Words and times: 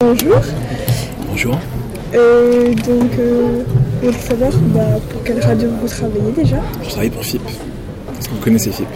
Bonjour. 0.00 0.40
Bonjour. 1.28 1.58
Euh, 2.14 2.72
donc, 2.72 3.10
euh, 3.18 3.64
voudrais 4.00 4.16
savoir 4.20 4.52
bah, 4.72 4.80
pour 5.10 5.24
quelle 5.24 5.40
radio 5.40 5.68
vous 5.80 5.88
travaillez 5.88 6.30
déjà 6.36 6.62
Je 6.84 6.88
travaille 6.88 7.10
pour 7.10 7.24
FIP. 7.24 7.42
Est-ce 7.44 8.28
que 8.28 8.34
vous 8.34 8.40
connaissez 8.40 8.70
FIP 8.70 8.86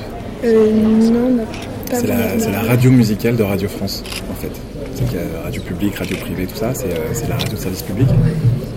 euh, 0.45 0.71
Non, 1.11 1.41
on 1.41 1.91
pas 1.91 1.99
C'est 1.99 2.07
la, 2.07 2.15
vraiment. 2.15 2.38
c'est 2.38 2.53
la 2.53 2.61
radio 2.62 2.91
musicale 2.93 3.35
de 3.35 3.43
Radio 3.43 3.69
France, 3.69 4.04
en 4.30 4.35
fait. 4.35 4.53
C'est 4.95 5.04
qu'il 5.09 5.17
y 5.19 5.21
a 5.21 5.43
radio 5.43 5.61
publique, 5.62 5.96
radio 5.96 6.17
privée, 6.19 6.46
tout 6.46 6.54
ça. 6.54 6.73
C'est 6.73 6.93
euh, 6.93 7.09
c'est 7.12 7.29
la 7.29 7.37
radio 7.37 7.57
de 7.57 7.61
service 7.61 7.82
public. 7.82 8.07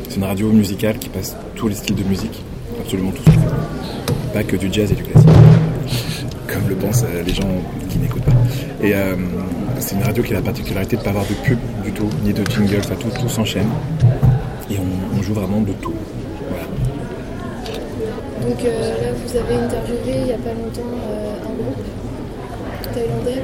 C'est 0.10 0.16
une 0.16 0.24
radio 0.24 0.50
musicale 0.52 0.98
qui 0.98 1.10
passe 1.10 1.36
tous 1.54 1.68
les 1.68 1.76
styles 1.76 1.96
de 1.96 2.04
musique, 2.06 2.42
absolument 2.82 3.12
tous. 3.12 3.32
Pas 4.34 4.44
que 4.44 4.56
du 4.56 4.74
jazz 4.74 4.92
et 4.92 4.96
du 4.96 5.04
classique, 5.04 5.30
comme 6.52 6.68
le 6.70 6.76
pensent 6.76 7.04
euh, 7.04 7.22
les 7.22 7.36
gens 7.36 7.48
qui 7.88 8.00
n'écoutent 8.00 8.24
pas. 8.24 8.32
Et 8.86 8.94
euh, 8.94 9.16
c'est 9.80 9.96
une 9.96 10.04
radio 10.04 10.22
qui 10.22 10.32
a 10.34 10.36
la 10.36 10.42
particularité 10.44 10.96
de 10.96 11.02
ne 11.02 11.06
pas 11.06 11.10
avoir 11.10 11.26
de 11.26 11.34
pub 11.44 11.58
du 11.84 11.92
tout, 11.92 12.08
ni 12.24 12.32
de 12.34 12.44
jingle, 12.52 12.78
enfin 12.80 12.94
tout, 13.00 13.08
tout 13.20 13.28
s'enchaîne. 13.30 13.68
Et 14.70 14.76
on, 14.78 15.18
on 15.18 15.22
joue 15.24 15.34
vraiment 15.34 15.60
de 15.62 15.72
tout. 15.74 15.94
Voilà. 16.50 16.66
Donc 18.48 18.64
euh, 18.64 19.02
là, 19.02 19.08
vous 19.26 19.38
avez 19.38 19.56
interviewé 19.64 20.20
il 20.20 20.24
n'y 20.26 20.32
a 20.34 20.38
pas 20.38 20.54
longtemps 20.54 20.96
euh, 21.10 21.34
un 21.42 21.64
groupe 21.64 22.94
thaïlandais. 22.94 23.42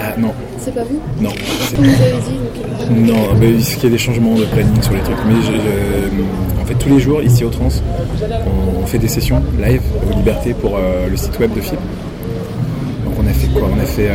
Ah 0.00 0.14
non, 0.18 0.32
C'est 0.58 0.74
pas 0.74 0.82
vous 0.82 1.00
non. 1.20 1.30
c'est- 1.68 1.76
Vous 1.76 1.84
avez 1.84 2.12
dit, 2.12 3.06
donc 3.06 3.14
Non, 3.14 3.34
mais 3.38 3.50
il 3.50 3.60
y 3.60 3.86
ait 3.86 3.90
des 3.90 3.98
changements 3.98 4.34
de 4.34 4.44
planning 4.46 4.82
sur 4.82 4.94
les 4.94 5.00
trucs. 5.00 5.16
Mais 5.28 5.34
je- 5.42 5.52
je- 5.52 6.60
en 6.60 6.64
fait, 6.64 6.74
tous 6.74 6.88
les 6.88 6.98
jours, 6.98 7.22
ici 7.22 7.44
au 7.44 7.50
Trans, 7.50 7.68
on, 8.20 8.82
on 8.82 8.86
fait 8.86 8.98
des 8.98 9.06
sessions 9.08 9.40
live 9.64 9.82
aux 10.10 10.16
Libertés 10.16 10.54
pour 10.54 10.76
euh, 10.76 11.08
le 11.08 11.16
site 11.16 11.38
web 11.38 11.54
de 11.54 11.60
FIP. 11.60 11.78
Donc 13.04 13.14
on 13.22 13.26
a 13.28 13.32
fait 13.32 13.46
quoi? 13.48 13.68
On 13.76 13.80
a 13.80 13.84
fait 13.84 14.08
euh, 14.10 14.14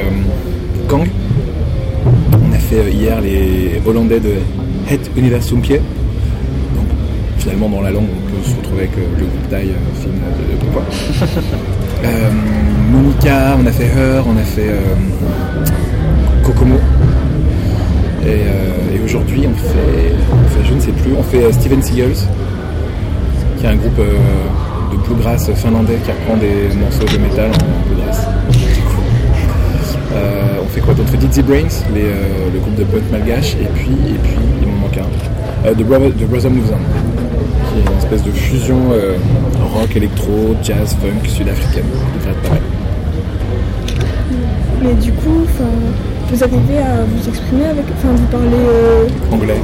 Kang. 0.87 1.05
On 2.05 2.53
a 2.53 2.57
fait 2.57 2.77
euh, 2.79 2.89
hier 2.89 3.19
les 3.19 3.81
Hollandais 3.85 4.19
de 4.19 4.35
Het 4.89 4.99
Universumpier. 5.17 5.77
Donc 6.75 6.85
finalement, 7.37 7.69
dans 7.69 7.81
la 7.81 7.91
langue, 7.91 8.05
on 8.05 8.31
peut 8.31 8.49
se 8.49 8.55
retrouver 8.55 8.83
avec 8.83 8.97
euh, 8.97 9.05
le 9.19 9.25
groupe 9.25 9.49
Thai 9.49 9.63
euh, 9.69 10.01
film 10.01 10.15
de, 10.15 10.65
de 10.65 10.71
quoi. 10.71 10.83
Euh, 12.05 12.29
Monica, 12.91 13.57
on 13.59 13.65
a 13.65 13.71
fait 13.71 13.85
Her, 13.85 14.23
on 14.27 14.37
a 14.37 14.43
fait 14.43 14.69
euh, 14.69 14.93
Kokomo. 16.43 16.75
Et, 18.23 18.27
euh, 18.27 18.95
et 18.95 19.03
aujourd'hui, 19.03 19.47
on 19.47 19.55
fait, 19.55 20.13
on 20.31 20.47
fait, 20.49 20.63
je 20.69 20.73
ne 20.75 20.79
sais 20.79 20.91
plus, 20.91 21.11
on 21.17 21.23
fait 21.23 21.51
Steven 21.53 21.81
Seagulls, 21.81 22.13
qui 23.57 23.65
est 23.65 23.69
un 23.69 23.75
groupe 23.77 23.97
de 23.97 24.97
bluegrass 25.07 25.51
finlandais 25.55 25.97
qui 26.05 26.11
reprend 26.11 26.37
des 26.37 26.75
morceaux 26.79 27.11
de 27.11 27.17
métal 27.19 27.49
en 27.49 27.87
bluegrass. 27.89 28.27
Euh, 30.13 30.63
on 30.63 30.67
fait 30.67 30.81
quoi 30.81 30.93
d'autre 30.93 31.09
On 31.09 31.11
fait 31.19 31.27
Dizzy 31.27 31.41
Brains, 31.41 31.83
les, 31.93 32.03
euh, 32.03 32.49
le 32.53 32.59
groupe 32.59 32.75
de 32.75 32.83
punk 32.83 33.03
malgache, 33.11 33.55
et 33.55 33.67
puis, 33.75 33.91
et 34.09 34.17
puis 34.23 34.37
il 34.61 34.67
m'en 34.67 34.73
manque 34.81 34.97
un. 34.97 35.67
Euh, 35.67 35.73
The, 35.73 35.83
Brother, 35.83 36.09
The 36.11 36.23
Brother 36.29 36.51
Moves 36.51 36.71
On, 36.73 37.73
qui 37.73 37.79
est 37.79 37.91
une 37.91 37.97
espèce 37.97 38.23
de 38.23 38.31
fusion 38.31 38.77
euh, 38.93 39.17
rock, 39.73 39.95
électro, 39.95 40.55
jazz, 40.63 40.95
funk 41.01 41.27
sud-africaine. 41.29 41.85
devrait 42.15 42.31
être 42.31 42.41
pas 42.41 42.49
mal. 42.51 42.59
Mais 44.81 44.93
du 44.93 45.11
coup, 45.11 45.43
vous 46.29 46.43
arrivez 46.43 46.77
à 46.79 47.03
vous 47.03 47.27
exprimer 47.29 47.65
avec. 47.65 47.85
Enfin, 47.97 48.13
vous 48.15 48.25
parlez 48.27 48.47
Anglais. 49.31 49.59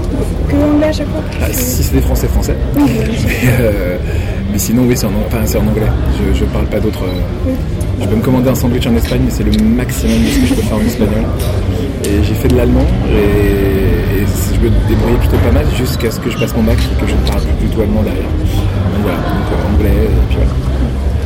que 0.50 0.56
anglais 0.56 0.88
à 0.88 0.92
chaque 0.92 1.08
fois 1.10 1.22
Ah, 1.42 1.46
si 1.52 1.84
c'est 1.84 1.94
des 1.96 2.02
français, 2.02 2.28
français. 2.28 2.56
Oui, 2.76 2.82
oui. 2.88 3.16
Mais, 3.60 4.00
mais 4.52 4.60
sinon, 4.60 4.84
oui, 4.88 4.96
c'est 4.96 5.06
en, 5.08 5.12
enfin, 5.28 5.40
c'est 5.46 5.58
en 5.58 5.62
anglais. 5.68 5.88
Je, 6.18 6.38
je 6.40 6.46
parle 6.46 6.66
pas 6.66 6.80
d'autres. 6.80 7.06
Je 8.02 8.08
peux 8.08 8.16
me 8.16 8.22
commander 8.22 8.50
un 8.50 8.56
sandwich 8.56 8.86
en 8.88 8.96
Espagne, 8.96 9.22
mais 9.26 9.32
c'est 9.32 9.44
le 9.44 9.52
maximum 9.64 10.20
de 10.24 10.28
ce 10.30 10.40
que 10.40 10.46
je 10.48 10.54
peux 10.56 10.62
faire 10.62 10.78
en 10.78 10.82
espagnol. 10.82 11.24
Et 12.06 12.24
j'ai 12.24 12.34
fait 12.34 12.48
de 12.50 12.56
l'allemand 12.58 12.86
et, 13.10 14.22
et 14.22 14.26
je 14.26 14.60
me 14.60 14.70
débrouillais 14.90 15.18
plutôt 15.20 15.38
pas 15.38 15.52
mal 15.52 15.66
jusqu'à 15.78 16.12
ce 16.12 16.20
que 16.20 16.30
je 16.30 16.38
passe 16.38 16.54
mon 16.56 16.64
bac 16.64 16.78
et 16.78 17.02
que 17.02 17.08
je 17.10 17.16
ne 17.16 17.28
parle 17.32 17.42
plus 17.60 17.68
du 17.68 17.74
tout 17.74 17.82
allemand 17.82 18.04
derrière. 18.04 18.24
Donc 18.24 19.02
voilà, 19.04 19.18
donc 19.18 19.48
euh, 19.52 19.74
anglais 19.76 20.04
et 20.06 20.26
puis 20.28 20.36
voilà. 20.38 20.52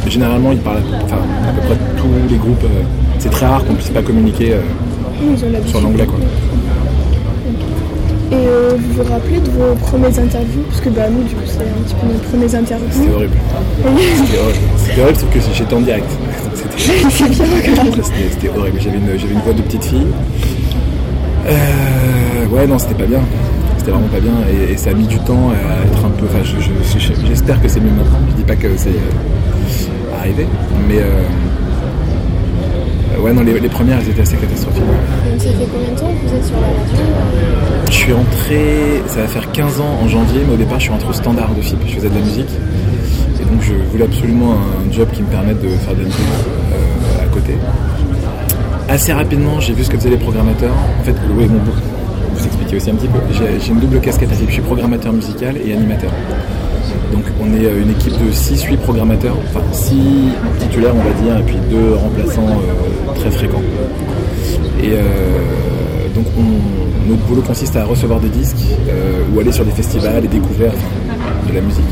Mais 0.06 0.12
généralement, 0.12 0.52
ils 0.52 0.60
parlent, 0.60 0.84
enfin, 1.04 1.17
à 1.48 1.52
peu 1.52 1.61
près 1.67 1.78
tous 1.98 2.08
les 2.30 2.38
groupes. 2.38 2.64
euh, 2.64 2.84
c'est 3.20 3.32
très 3.32 3.48
rare 3.48 3.66
qu'on 3.66 3.73
puisse 3.73 3.89
pas 3.89 4.04
communiquer 4.04 4.54
euh, 4.54 4.61
Oui, 5.22 5.36
sur 5.66 5.82
l'anglais, 5.82 6.05
quoi. 6.05 6.20
Et 8.30 8.36
euh, 8.36 8.72
vous 8.78 9.02
vous 9.04 9.10
rappelez 9.10 9.39
de 9.39 9.49
vos 9.49 9.73
premières 9.76 10.20
interviews? 10.20 10.61
Parce 10.70 10.82
que 10.82 10.89
bah, 10.89 11.04
nous, 11.10 11.23
du 11.23 11.34
coup, 11.34 11.42
c'est 11.45 11.60
un 11.61 11.82
petit 11.84 11.95
peu 11.95 12.08
nos 12.08 12.20
premières 12.20 12.49
C'était 12.49 12.58
interviews. 12.76 13.14
horrible. 13.16 13.34
C'était 13.82 14.39
horrible. 14.39 14.60
C'était 14.78 15.02
horrible, 15.02 15.17
sauf 15.20 15.30
que 15.34 15.39
j'étais 15.55 15.73
en 15.73 15.82
direct. 15.82 16.10
C'était 16.77 17.10
c'est 17.10 17.30
bien 17.30 17.73
grave. 17.73 17.88
C'était 18.04 18.30
c'était 18.32 18.49
horrible. 18.58 18.80
J'avais 18.82 18.98
une, 18.98 19.39
voix 19.42 19.54
de 19.54 19.61
petite 19.61 19.83
fille. 19.86 20.08
Euh, 21.48 22.45
ouais, 22.52 22.67
non, 22.67 22.77
c'était 22.77 22.95
pas 22.95 23.05
bien. 23.05 23.20
C'était 23.77 23.92
vraiment 23.92 24.08
pas 24.08 24.20
bien. 24.20 24.33
Et, 24.52 24.73
et 24.73 24.77
ça 24.77 24.89
a 24.92 24.93
mis 24.93 25.08
du 25.08 25.17
temps 25.20 25.49
à 25.52 25.86
être 25.87 26.05
un 26.05 26.10
peu. 26.10 26.26
Enfin, 26.26 26.43
je- 26.43 26.60
je- 26.61 26.99
je- 26.99 27.26
j'espère 27.27 27.61
que 27.61 27.67
c'est 27.67 27.80
mieux 27.80 27.92
maintenant. 27.92 28.20
Je 28.30 28.36
dis 28.36 28.43
pas 28.43 28.55
que 28.55 28.67
c'est 28.76 28.89
euh, 28.89 30.17
arrivé. 30.20 30.45
Mais. 30.87 30.98
euh, 30.99 31.21
ouais, 33.21 33.33
non, 33.33 33.42
les, 33.43 33.60
les 33.60 33.70
premières, 33.70 33.99
elles 33.99 34.10
étaient 34.10 34.21
assez 34.21 34.37
catastrophiques. 34.37 34.82
donc 34.83 35.39
ça 35.39 35.49
fait 35.49 35.67
combien 35.71 35.89
de 35.93 35.99
temps 35.99 36.08
que 36.14 36.27
vous 36.27 36.36
êtes 36.36 36.45
sur 36.45 36.55
la 36.55 36.67
radio 36.67 37.04
Je 37.89 37.93
suis 37.93 38.14
entré, 38.14 39.02
ça 39.08 39.21
va 39.21 39.27
faire 39.27 39.52
15 39.52 39.80
ans 39.80 39.99
en 40.04 40.08
janvier, 40.08 40.42
mais 40.48 40.54
au 40.54 40.58
départ 40.58 40.77
je 40.80 40.83
suis 40.83 40.92
rentré 40.92 41.10
au 41.10 41.14
standard 41.14 41.49
de 41.55 41.61
FIP, 41.61 41.80
je 41.87 41.95
faisais 41.95 42.10
de 42.10 42.16
la 42.16 42.21
musique. 42.21 42.49
Et 43.42 43.45
donc 43.45 43.61
je 43.61 43.73
voulais 43.92 44.05
absolument 44.05 44.54
un 44.54 44.92
job 44.93 45.08
qui 45.14 45.21
me 45.21 45.27
permette 45.27 45.61
de 45.61 45.70
faire 45.70 45.93
de 45.93 45.99
la 46.02 46.05
musique 46.05 46.20
Assez 48.90 49.12
rapidement 49.14 49.60
j'ai 49.60 49.74
vu 49.74 49.84
ce 49.84 49.90
que 49.90 49.98
faisaient 49.98 50.10
les 50.10 50.18
programmateurs. 50.18 50.74
En 51.00 51.04
fait, 51.04 51.16
oui, 51.38 51.46
bon, 51.46 51.56
bon, 51.66 51.72
vous 52.36 52.46
expliquer 52.46 52.78
aussi 52.78 52.90
un 52.90 52.96
petit 52.96 53.08
peu. 53.08 53.20
J'ai 53.60 53.72
une 53.72 53.80
double 53.80 54.00
casquette 54.00 54.30
je 54.48 54.52
suis 54.52 54.62
programmateur 54.62 55.12
musical 55.14 55.56
et 55.64 55.74
animateur. 55.74 56.12
Donc 57.12 57.24
on 57.42 57.46
est 57.54 57.66
euh, 57.66 57.82
une 57.84 57.92
équipe 57.92 58.14
de 58.14 58.32
6-8 58.32 58.78
programmateurs, 58.78 59.36
enfin 59.50 59.62
6 59.72 59.96
titulaires 60.60 60.94
on 60.96 61.04
va 61.04 61.22
dire, 61.22 61.38
et 61.38 61.44
puis 61.44 61.58
2 61.70 61.96
remplaçants 61.96 62.48
euh, 62.50 63.14
très 63.16 63.32
fréquents. 63.32 63.62
Et 64.84 64.92
euh, 64.94 65.02
donc 66.16 66.26
on- 66.38 67.10
notre 67.10 67.22
boulot 67.24 67.42
consiste 67.42 67.76
à 67.78 67.86
recevoir 67.86 68.20
des 68.20 68.28
disques 68.28 68.66
ou 69.34 69.40
aller 69.40 69.52
sur 69.54 69.64
des 69.64 69.72
festivals 69.72 70.26
et 70.26 70.28
découvrir 70.28 70.72
de 71.50 71.54
la 71.54 71.62
musique. 71.62 71.86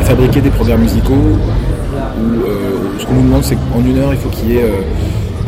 Et 0.00 0.04
fabriquer 0.04 0.42
des 0.42 0.50
programmes 0.50 0.82
musicaux 0.82 1.38
où 2.18 2.42
euh, 2.46 2.98
ce 2.98 3.06
qu'on 3.06 3.14
nous 3.14 3.22
demande 3.22 3.44
c'est 3.44 3.56
qu'en 3.56 3.84
une 3.84 3.98
heure 3.98 4.12
il 4.12 4.18
faut 4.18 4.28
qu'il 4.28 4.52
y 4.52 4.56
ait 4.56 4.62
euh, 4.62 4.80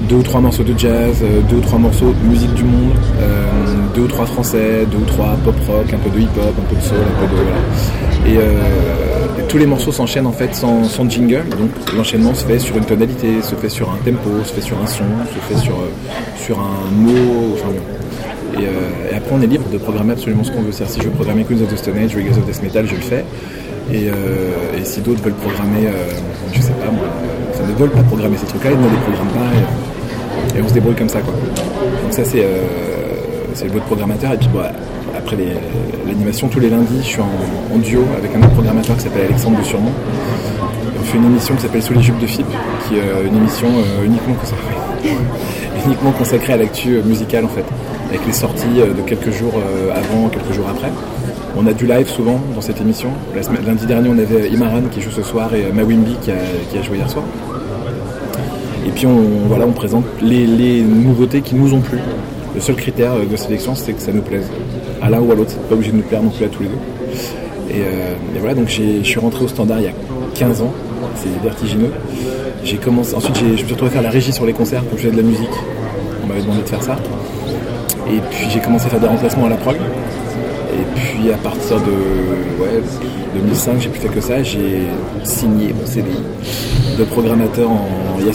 deux 0.08 0.16
ou 0.16 0.22
trois 0.22 0.40
morceaux 0.40 0.62
de 0.62 0.78
jazz, 0.78 1.16
euh, 1.22 1.40
deux 1.48 1.56
ou 1.56 1.60
trois 1.60 1.78
morceaux 1.78 2.12
de 2.12 2.28
musique 2.28 2.54
du 2.54 2.64
monde, 2.64 2.92
deux 3.94 4.02
ou 4.02 4.06
trois 4.06 4.26
français, 4.26 4.86
deux 4.90 4.98
ou 4.98 5.04
trois 5.04 5.36
pop 5.44 5.54
rock, 5.66 5.92
un 5.92 5.98
peu 5.98 6.10
de 6.10 6.20
hip 6.20 6.28
hop, 6.36 6.54
un 6.58 6.68
peu 6.68 6.76
de 6.76 6.80
soul, 6.82 6.98
un 6.98 7.26
peu 7.26 7.34
de 7.34 7.42
voilà. 7.42 7.56
Et, 8.26 8.38
euh, 8.38 9.42
tous 9.48 9.58
les 9.58 9.66
morceaux 9.66 9.92
s'enchaînent 9.92 10.26
en 10.26 10.32
fait 10.32 10.54
sans, 10.54 10.84
sans 10.84 11.08
jingle, 11.08 11.44
donc 11.50 11.70
l'enchaînement 11.96 12.34
se 12.34 12.44
fait 12.44 12.58
sur 12.58 12.76
une 12.76 12.84
tonalité, 12.84 13.42
se 13.42 13.54
fait 13.54 13.68
sur 13.68 13.90
un 13.90 13.96
tempo, 14.04 14.28
se 14.44 14.52
fait 14.52 14.60
sur 14.60 14.76
un 14.82 14.86
son, 14.86 15.04
se 15.32 15.54
fait 15.54 15.60
sur, 15.60 15.76
sur 16.36 16.58
un 16.58 16.90
mot, 16.92 17.54
enfin 17.54 17.68
bon. 17.68 18.60
Et, 18.60 18.64
euh, 18.64 19.12
et 19.12 19.16
après 19.16 19.30
on 19.32 19.40
est 19.42 19.46
libre 19.46 19.68
de 19.72 19.78
programmer 19.78 20.12
absolument 20.12 20.44
ce 20.44 20.50
qu'on 20.50 20.62
veut. 20.62 20.72
C'est-à-dire 20.72 20.94
si 20.94 21.00
je 21.00 21.06
veux 21.06 21.12
programmer 21.12 21.44
Queens 21.44 21.62
of 21.62 21.72
the 21.72 21.76
Stone 21.76 21.98
Age, 21.98 22.14
Reggae 22.14 22.30
of 22.30 22.44
Death 22.44 22.62
Metal, 22.62 22.86
je 22.86 22.94
le 22.94 23.00
fais. 23.00 23.24
Et, 23.92 24.08
euh, 24.08 24.80
et 24.80 24.84
si 24.84 25.00
d'autres 25.00 25.22
veulent 25.22 25.34
programmer, 25.34 25.86
euh, 25.86 26.08
je 26.52 26.60
sais 26.60 26.72
pas 26.72 26.90
moi, 26.90 27.06
enfin 27.50 27.64
ne 27.68 27.74
veulent 27.74 27.90
pas 27.90 28.02
programmer 28.02 28.36
ces 28.36 28.46
trucs-là, 28.46 28.70
ils 28.72 28.78
ne 28.78 28.88
les 28.88 28.96
programment 28.96 29.30
pas. 29.30 30.58
Et, 30.58 30.62
on 30.62 30.68
se 30.68 30.74
débrouille 30.74 30.94
comme 30.94 31.08
ça 31.08 31.20
quoi. 31.20 31.32
Donc 31.32 32.12
ça 32.12 32.24
c'est 32.24 32.42
euh, 32.42 33.64
le 33.64 33.72
mode 33.72 33.82
programmateur. 33.82 34.32
Et 34.32 34.38
puis 34.38 34.48
bon, 34.48 34.60
après 35.16 35.36
l'animation, 36.06 36.48
tous 36.48 36.58
les 36.58 36.70
lundis, 36.70 36.98
je 36.98 37.06
suis 37.06 37.20
en, 37.20 37.78
duo 37.78 38.02
avec 38.18 38.34
un 38.34 38.38
autre 38.40 38.54
programmateur 38.54 38.96
qui 38.96 39.02
s'appelle 39.02 39.26
Alexandre 39.26 39.58
de 39.58 39.64
Surmont. 39.64 39.92
On 40.98 41.04
fait 41.04 41.18
une 41.18 41.26
émission 41.26 41.54
qui 41.54 41.62
s'appelle 41.62 41.82
Sous 41.82 41.94
les 41.94 42.02
jupes 42.02 42.18
de 42.18 42.26
FIP, 42.26 42.46
qui 42.88 42.96
est 42.96 43.28
une 43.28 43.36
émission 43.36 43.68
uniquement 44.04 44.34
consacrée, 44.34 44.74
uniquement 45.86 46.12
à 46.52 46.56
l'actu 46.56 47.00
musicale 47.04 47.44
en 47.44 47.48
fait, 47.48 47.64
avec 48.08 48.26
les 48.26 48.32
sorties 48.32 48.78
de 48.78 49.02
quelques 49.02 49.30
jours 49.30 49.54
avant, 49.94 50.28
quelques 50.28 50.52
jours 50.52 50.66
après. 50.68 50.90
On 51.58 51.66
a 51.66 51.72
du 51.72 51.86
live 51.86 52.06
souvent 52.08 52.38
dans 52.54 52.60
cette 52.60 52.80
émission. 52.80 53.08
Lundi 53.66 53.86
dernier, 53.86 54.10
on 54.10 54.18
avait 54.18 54.48
Imaran 54.50 54.82
qui 54.90 55.00
joue 55.00 55.10
ce 55.10 55.22
soir 55.22 55.54
et 55.54 55.72
Mawimbi 55.72 56.16
qui 56.20 56.30
a, 56.30 56.34
qui 56.70 56.76
a 56.76 56.82
joué 56.82 56.98
hier 56.98 57.08
soir. 57.08 57.24
Et 58.86 58.90
puis 58.90 59.06
on, 59.06 59.48
voilà, 59.48 59.66
on 59.66 59.72
présente 59.72 60.04
les, 60.20 60.82
nouveautés 60.82 61.40
qui 61.40 61.54
nous 61.54 61.72
ont 61.72 61.80
plu. 61.80 61.98
Le 62.54 62.60
seul 62.60 62.76
critère 62.76 63.14
de 63.18 63.36
sélection, 63.36 63.74
c'est 63.74 63.92
que 63.94 64.02
ça 64.02 64.12
nous 64.12 64.20
plaise. 64.20 64.46
À 65.00 65.08
l'un 65.08 65.20
ou 65.20 65.32
à 65.32 65.34
l'autre, 65.34 65.56
pas 65.68 65.74
obligé 65.74 65.92
de 65.92 65.96
nous 65.96 66.02
plaire 66.02 66.22
non 66.22 66.30
plus 66.30 66.44
à 66.44 66.48
tous 66.48 66.62
les 66.62 66.68
deux. 66.68 66.74
Et, 67.70 67.80
euh, 67.80 68.14
voilà, 68.38 68.54
donc 68.54 68.68
je 68.68 69.02
suis 69.02 69.18
rentré 69.18 69.44
au 69.44 69.48
standard 69.48 69.80
il 69.80 69.84
y 69.84 69.88
a 69.88 69.92
15 70.34 70.60
ans. 70.60 70.72
C'est 71.14 71.42
vertigineux. 71.42 71.90
Commencé, 72.82 73.14
ensuite 73.14 73.38
je 73.38 73.44
me 73.44 73.56
suis 73.56 73.66
retrouvé 73.66 73.90
à 73.90 73.92
faire 73.94 74.02
la 74.02 74.10
régie 74.10 74.32
sur 74.32 74.44
les 74.44 74.52
concerts, 74.52 74.82
je 74.92 75.02
faisais 75.02 75.12
de 75.12 75.16
la 75.16 75.22
musique. 75.22 75.48
On 76.22 76.26
m'avait 76.26 76.42
demandé 76.42 76.62
de 76.62 76.68
faire 76.68 76.82
ça. 76.82 76.96
Et 78.08 78.18
puis 78.30 78.48
j'ai 78.50 78.60
commencé 78.60 78.86
à 78.86 78.88
faire 78.90 79.00
des 79.00 79.06
remplacements 79.06 79.46
à 79.46 79.48
la 79.48 79.56
prog. 79.56 79.76
Puis 80.96 81.30
à 81.32 81.36
partir 81.36 81.76
de 81.80 81.92
ouais, 82.62 82.82
2005, 83.34 83.80
j'ai 83.80 83.88
plus 83.88 84.00
fait 84.00 84.08
que 84.08 84.20
ça. 84.20 84.42
J'ai 84.42 84.82
signé 85.24 85.72
mon 85.78 85.86
CDI 85.86 86.22
de 86.98 87.04
programmateur 87.04 87.70
en. 87.70 87.86
il 88.18 88.26
y 88.26 88.30
a- 88.30 88.32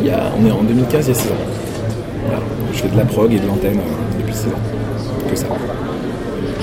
il 0.00 0.06
y 0.06 0.10
a- 0.10 0.32
on 0.40 0.46
est 0.46 0.50
en 0.50 0.62
2015, 0.62 1.06
il 1.06 1.08
y 1.08 1.12
a 1.12 1.14
6 1.20 1.28
ans. 1.28 1.42
Voilà. 2.26 2.40
Je 2.72 2.78
fais 2.78 2.88
de 2.88 2.96
la 2.96 3.04
prog 3.04 3.32
et 3.32 3.38
de 3.38 3.46
l'antenne 3.46 3.78
euh, 3.78 4.18
depuis 4.18 4.34
6 4.34 4.46
ans. 4.48 4.62
que 5.30 5.36
ça. 5.36 5.46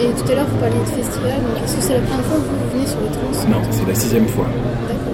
Et 0.01 0.07
tout 0.15 0.31
à 0.31 0.36
l'heure, 0.36 0.45
vous 0.51 0.57
parliez 0.59 0.80
de 0.80 0.94
festival, 1.03 1.38
donc 1.44 1.63
est-ce 1.63 1.75
que 1.75 1.81
c'est 1.81 1.94
la 1.94 2.00
première 2.01 2.25
fois 2.25 2.38
que 2.38 2.47
vous 2.47 2.69
venez 2.74 2.88
sur 2.88 3.00
les 3.03 3.12
trans? 3.12 3.50
Non, 3.51 3.62
c'est 3.71 3.88
la 3.88 3.95
sixième 3.95 4.27
fois 4.27 4.45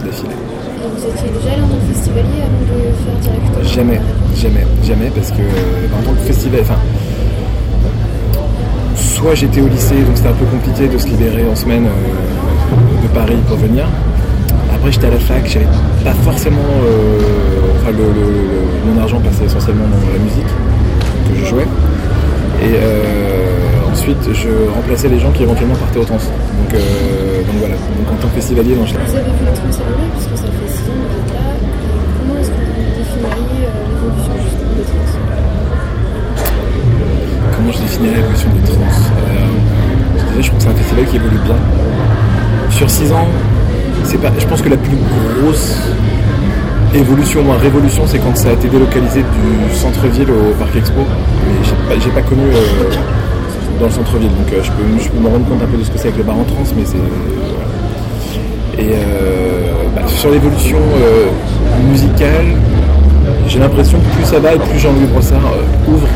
d'affilée. 0.04 0.30
Et 0.36 0.88
vous 0.92 1.04
étiez 1.10 1.30
déjà 1.34 1.54
allé 1.54 1.64
en 1.64 1.68
tant 1.68 1.80
que 1.82 1.90
festivalier 1.94 2.40
avant 2.46 2.62
de 2.62 2.76
faire 3.02 3.18
directement? 3.22 3.64
Jamais, 3.64 4.00
jamais, 4.36 4.66
jamais, 4.84 5.10
parce 5.16 5.32
que 5.32 5.42
euh, 5.42 5.98
en 5.98 6.02
tant 6.06 6.14
que 6.14 6.26
festival, 6.28 6.62
enfin, 6.62 6.80
soit 9.16 9.34
j'étais 9.36 9.62
au 9.62 9.68
lycée, 9.68 9.96
donc 10.06 10.16
c'était 10.18 10.30
un 10.30 10.34
peu 10.34 10.46
compliqué 10.46 10.88
de 10.88 10.98
se 10.98 11.08
libérer 11.08 11.46
en 11.50 11.56
semaine 11.56 11.86
euh, 11.88 13.02
de 13.04 13.08
Paris 13.14 13.38
pour 13.48 13.58
venir. 13.58 13.88
Après, 14.74 14.92
j'étais 14.92 15.08
à 15.08 15.12
la 15.12 15.20
fac, 15.20 15.46
j'avais 15.48 15.66
pas 16.04 16.14
forcément, 16.24 16.58
euh, 16.84 17.72
enfin, 17.82 17.92
le, 17.92 18.92
mon 18.94 19.02
argent 19.02 19.20
passait 19.22 19.46
essentiellement 19.46 19.86
dans 19.88 20.12
la 20.14 20.20
musique 20.20 20.52
que 21.30 21.40
je 21.40 21.46
jouais. 21.46 21.68
Et 22.62 22.74
euh, 22.76 23.92
ensuite, 23.92 24.18
je 24.34 24.50
remplaçais 24.74 25.08
les 25.08 25.20
gens 25.20 25.32
qui 25.32 25.44
éventuellement 25.44 25.76
partaient 25.76 26.00
au 26.00 26.04
trans. 26.04 26.16
Donc, 26.18 26.72
donc 26.72 27.56
voilà. 27.60 27.76
Donc 27.76 28.12
en 28.12 28.16
tant 28.22 28.28
que 28.28 28.36
festivalier, 28.36 28.76
non, 28.76 28.86
je- 28.86 28.94
Vous 28.96 29.16
avez 29.16 29.24
trans 29.56 29.72
c'est 40.96 41.02
un 41.02 41.06
festival 41.06 41.06
qui 41.06 41.16
évolue 41.16 41.40
bien. 41.44 41.56
Sur 42.70 42.90
6 42.90 43.12
ans, 43.12 43.28
je 44.38 44.46
pense 44.48 44.62
que 44.62 44.70
la 44.70 44.78
plus 44.78 44.98
grosse 45.42 45.78
évolution, 46.94 47.42
ou 47.42 47.52
révolution, 47.62 48.04
c'est 48.06 48.20
quand 48.20 48.36
ça 48.36 48.50
a 48.50 48.54
été 48.54 48.68
délocalisé 48.68 49.22
du 49.22 49.76
centre-ville 49.76 50.30
au 50.30 50.54
Parc 50.58 50.76
Expo. 50.76 51.02
Mais 51.02 51.98
j'ai 52.00 52.10
pas, 52.10 52.22
pas 52.22 52.28
connu 52.28 52.44
euh, 52.44 52.94
dans 53.80 53.88
le 53.88 53.92
centre-ville, 53.92 54.30
donc 54.30 54.54
euh, 54.54 54.64
je, 54.64 54.72
peux, 54.72 55.20
me 55.20 55.28
rendre 55.28 55.46
compte 55.48 55.62
un 55.62 55.68
peu 55.68 55.78
de 55.78 55.84
ce 55.84 55.92
que 55.92 55.98
c'est 55.98 56.08
avec 56.08 56.18
le 56.18 56.24
bar 56.24 56.38
en 56.38 56.44
trans, 56.44 56.64
mais 56.78 56.86
c'est. 56.86 56.98
Et 58.82 58.92
euh, 58.94 59.72
bah, 59.96 60.02
sur 60.08 60.32
l'évolution 60.32 60.80
musicale, 61.90 62.46
j'ai 63.48 63.60
l'impression 63.60 64.00
que 64.00 64.16
plus 64.16 64.26
ça 64.26 64.40
va 64.40 64.54
et 64.54 64.60
plus 64.60 64.80
Jean-Louis 64.80 65.08
Brossard 65.08 65.42
ouvre. 65.88 66.08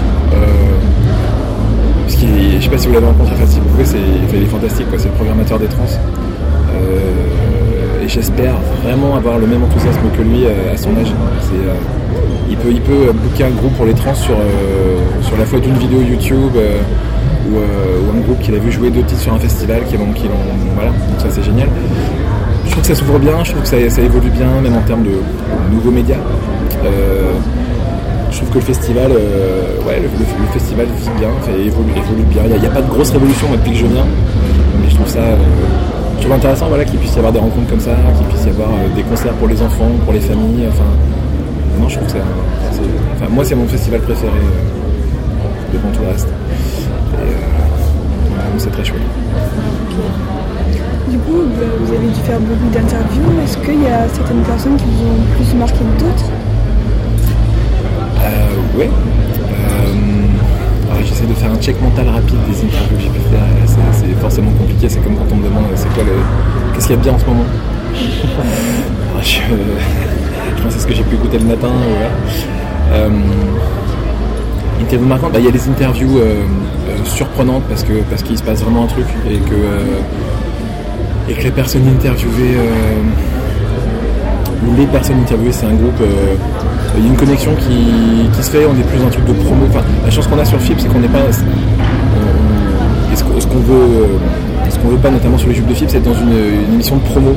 Si 2.80 2.88
vous 2.88 2.94
l'avez 2.94 3.08
rencontré, 3.08 3.34
enfin 3.36 3.46
si 3.46 3.60
vous 3.60 3.86
c'est, 3.86 3.98
il 4.34 4.44
est 4.44 4.46
fantastique, 4.46 4.90
quoi, 4.90 4.98
c'est 4.98 5.10
le 5.10 5.14
programmateur 5.16 5.60
des 5.60 5.68
trans. 5.68 5.84
Euh, 5.84 8.04
et 8.04 8.08
j'espère 8.08 8.56
vraiment 8.84 9.16
avoir 9.16 9.38
le 9.38 9.48
même 9.48 9.64
enthousiasme 9.64 10.00
que 10.16 10.22
lui 10.22 10.46
euh, 10.46 10.74
à 10.74 10.78
son 10.78 10.92
âge. 10.96 11.12
Euh, 11.54 11.74
il 12.50 12.58
peut, 12.58 12.70
il 12.72 12.82
booker 12.82 13.44
un 13.44 13.50
groupe 13.52 13.74
pour 13.76 13.86
les 13.86 13.94
trans 13.94 14.16
sur, 14.16 14.36
la 15.38 15.46
foi 15.46 15.60
d'une 15.60 15.78
vidéo 15.78 16.00
YouTube 16.02 16.56
ou, 17.52 17.58
un 17.58 18.20
groupe 18.22 18.40
qu'il 18.42 18.56
a 18.56 18.60
vu 18.60 18.72
jouer 18.72 18.90
deux 18.90 19.04
titres 19.04 19.22
sur 19.22 19.34
un 19.34 19.40
festival 19.40 19.84
qui 19.86 19.98
l'ont- 19.98 20.06
voilà, 20.74 20.90
donc 20.90 21.20
ça 21.20 21.28
c'est 21.30 21.44
génial. 21.44 21.68
Je 22.66 22.72
trouve 22.72 22.82
que 22.82 22.88
ça 22.88 22.96
s'ouvre 22.96 23.20
bien, 23.20 23.44
je 23.44 23.52
trouve 23.52 23.62
que 23.64 23.90
ça, 23.90 24.02
évolue 24.02 24.32
bien, 24.32 24.48
même 24.64 24.76
en 24.76 24.82
termes 24.82 25.04
de 25.04 25.12
nouveaux 25.72 25.92
médias. 25.92 26.18
Je 28.32 28.38
trouve 28.38 28.50
que 28.50 28.56
le 28.56 28.62
festival, 28.62 29.12
euh, 29.12 29.82
ouais, 29.88 30.00
le, 30.02 30.10
festival 30.54 30.86
vit 30.86 31.10
bien, 31.20 31.30
enfin, 31.40 31.52
évolue, 31.54 31.92
évolue 31.96 32.24
bien. 32.24 32.44
Il 32.46 32.60
n'y 32.60 32.68
a, 32.68 32.70
pas 32.70 32.82
de 32.82 32.90
grosse 32.90 33.12
révolution 33.12 33.48
depuis 33.52 33.72
que 33.72 33.78
je 33.78 33.86
viens, 33.86 34.06
mais 34.82 34.90
je 34.90 34.96
trouve 34.96 35.08
ça, 35.08 35.20
euh, 35.20 36.34
intéressant 36.34 36.68
voilà, 36.68 36.86
qu'il 36.86 37.00
puisse 37.00 37.16
y 37.16 37.18
avoir 37.18 37.34
des 37.34 37.40
rencontres 37.40 37.70
comme 37.70 37.80
ça, 37.80 37.92
qu'il 38.18 38.28
puisse 38.28 38.46
y 38.46 38.50
avoir 38.50 38.70
euh, 38.70 38.96
des 38.96 39.02
concerts 39.02 39.34
pour 39.34 39.48
les 39.48 39.60
enfants, 39.62 39.90
pour 40.04 40.14
les 40.14 40.20
familles. 40.20 40.68
Enfin, 40.70 40.84
non, 41.80 41.90
je 41.90 41.96
trouve 41.96 42.08
enfin, 42.08 43.32
moi 43.32 43.44
c'est 43.44 43.56
mon 43.56 43.66
festival 43.66 44.00
préféré 44.02 44.40
devant 45.74 45.90
tout 45.92 46.02
le 46.04 46.10
reste. 46.10 46.28
C'est 48.58 48.72
très 48.72 48.84
chouette. 48.84 49.00
Du 51.08 51.18
coup, 51.20 51.32
vous 51.32 51.94
avez 51.94 52.08
dû 52.08 52.20
faire 52.26 52.40
beaucoup 52.42 52.70
d'interviews. 52.74 53.42
Est-ce 53.42 53.58
qu'il 53.60 53.82
y 53.82 53.88
a 53.88 54.08
certaines 54.10 54.44
personnes 54.44 54.76
qui 54.76 54.84
vous 54.84 55.06
ont 55.06 55.36
plus 55.38 55.58
marqué 55.58 55.80
que 55.80 56.04
d'autres? 56.04 56.39
Euh, 58.60 58.78
ouais. 58.78 58.90
Euh, 58.90 60.92
alors, 60.92 61.04
j'essaie 61.04 61.26
de 61.26 61.34
faire 61.34 61.52
un 61.52 61.58
check 61.58 61.82
mental 61.82 62.08
rapide 62.10 62.38
des 62.50 62.64
interviews 62.66 62.98
que 62.98 63.04
j'ai 63.04 63.10
pu 63.10 63.20
faire. 63.32 63.42
C'est, 63.94 64.20
forcément 64.20 64.52
compliqué. 64.52 64.90
C'est 64.90 65.00
comme 65.00 65.16
quand 65.16 65.26
on 65.32 65.36
me 65.36 65.44
demande 65.46 65.66
euh, 65.66 65.76
c'est 65.76 65.90
quoi 65.94 66.04
le, 66.04 66.12
qu'est-ce 66.74 66.88
qu'il 66.88 66.96
y 66.96 67.00
a 67.00 67.02
de 67.02 67.04
bien 67.04 67.14
en 67.14 67.20
ce 67.20 67.26
moment? 67.26 67.46
Alors, 69.12 69.24
je, 69.24 69.40
je 70.58 70.64
pense 70.64 70.76
à 70.76 70.80
ce 70.80 70.88
que 70.88 70.94
j'ai 70.94 71.04
pu 71.04 71.16
écouter 71.16 71.38
le 71.38 71.46
matin. 71.46 71.70
Voilà. 71.70 72.10
Euh, 72.92 73.10
interview 74.82 75.08
marquante, 75.08 75.32
bah, 75.34 75.40
il 75.40 75.46
y 75.46 75.48
a 75.48 75.52
des 75.52 75.70
interviews 75.70 76.18
euh, 76.18 76.44
euh, 76.90 77.06
surprenantes 77.06 77.64
parce 77.70 77.84
que 77.84 77.94
parce 78.10 78.24
qu'il 78.24 78.38
se 78.38 78.44
passe 78.44 78.64
vraiment 78.64 78.84
un 78.86 78.88
truc 78.88 79.06
et 79.30 79.38
que 79.38 79.54
euh, 79.54 80.00
et 81.30 81.34
que 81.34 81.44
les 81.44 81.52
personnes 81.52 81.88
interviewées 81.88 82.56
euh, 82.58 83.04
les 84.78 84.86
personnes 84.88 85.20
interviewées, 85.22 85.52
c'est 85.52 85.66
un 85.66 85.74
groupe. 85.74 86.02
Il 87.00 87.06
y 87.06 87.08
a 87.08 87.12
une 87.12 87.18
connexion 87.18 87.52
qui, 87.56 88.30
qui 88.36 88.44
se 88.44 88.52
fait, 88.52 88.66
on 88.66 88.78
est 88.78 88.84
plus 88.84 89.02
un 89.02 89.10
truc 89.10 89.26
de 89.26 89.32
promo. 89.32 89.66
Enfin, 89.70 89.84
la 90.04 90.12
chance 90.12 90.28
qu'on 90.28 90.38
a 90.38 90.44
sur 90.44 90.60
FIP, 90.60 90.80
c'est 90.80 90.90
qu'on 90.90 91.00
n'est 91.00 91.08
pas. 91.08 91.20
et 91.20 93.16
ce 93.16 93.24
qu'on 93.24 93.60
veut, 93.60 93.74
euh, 93.74 94.90
veut 94.90 94.98
pas, 94.98 95.10
notamment 95.10 95.38
sur 95.38 95.48
les 95.48 95.56
jupes 95.56 95.68
de 95.68 95.74
FIP, 95.74 95.90
c'est 95.90 95.98
être 95.98 96.04
dans 96.04 96.14
une, 96.14 96.66
une 96.68 96.74
émission 96.74 96.98
de 96.98 97.02
promo? 97.02 97.36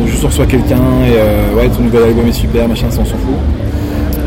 On 0.00 0.06
juste 0.06 0.24
reçoit 0.24 0.46
quelqu'un 0.46 0.80
et 1.04 1.16
euh, 1.18 1.54
ouais, 1.56 1.68
ton 1.68 1.82
nouvel 1.82 2.04
album 2.04 2.26
est 2.26 2.32
super, 2.32 2.68
machin, 2.68 2.90
ça 2.90 3.00
on 3.02 3.04
s'en 3.04 3.16
fout. 3.16 3.34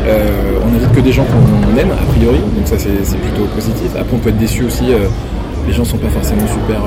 Euh, 0.06 0.58
on 0.62 0.76
invite 0.76 0.92
que 0.92 1.00
des 1.00 1.12
gens 1.12 1.24
qu'on 1.24 1.78
aime, 1.78 1.90
a 1.90 2.12
priori, 2.12 2.38
donc 2.38 2.66
ça 2.66 2.76
c'est 2.78 3.02
c'est 3.02 3.16
plutôt 3.16 3.46
positif. 3.46 3.90
Après, 3.98 4.14
on 4.14 4.18
peut 4.18 4.28
être 4.28 4.38
déçu 4.38 4.64
aussi, 4.64 4.92
euh, 4.92 5.08
les 5.66 5.72
gens 5.72 5.84
sont 5.84 5.96
pas 5.96 6.10
forcément 6.10 6.46
super 6.46 6.82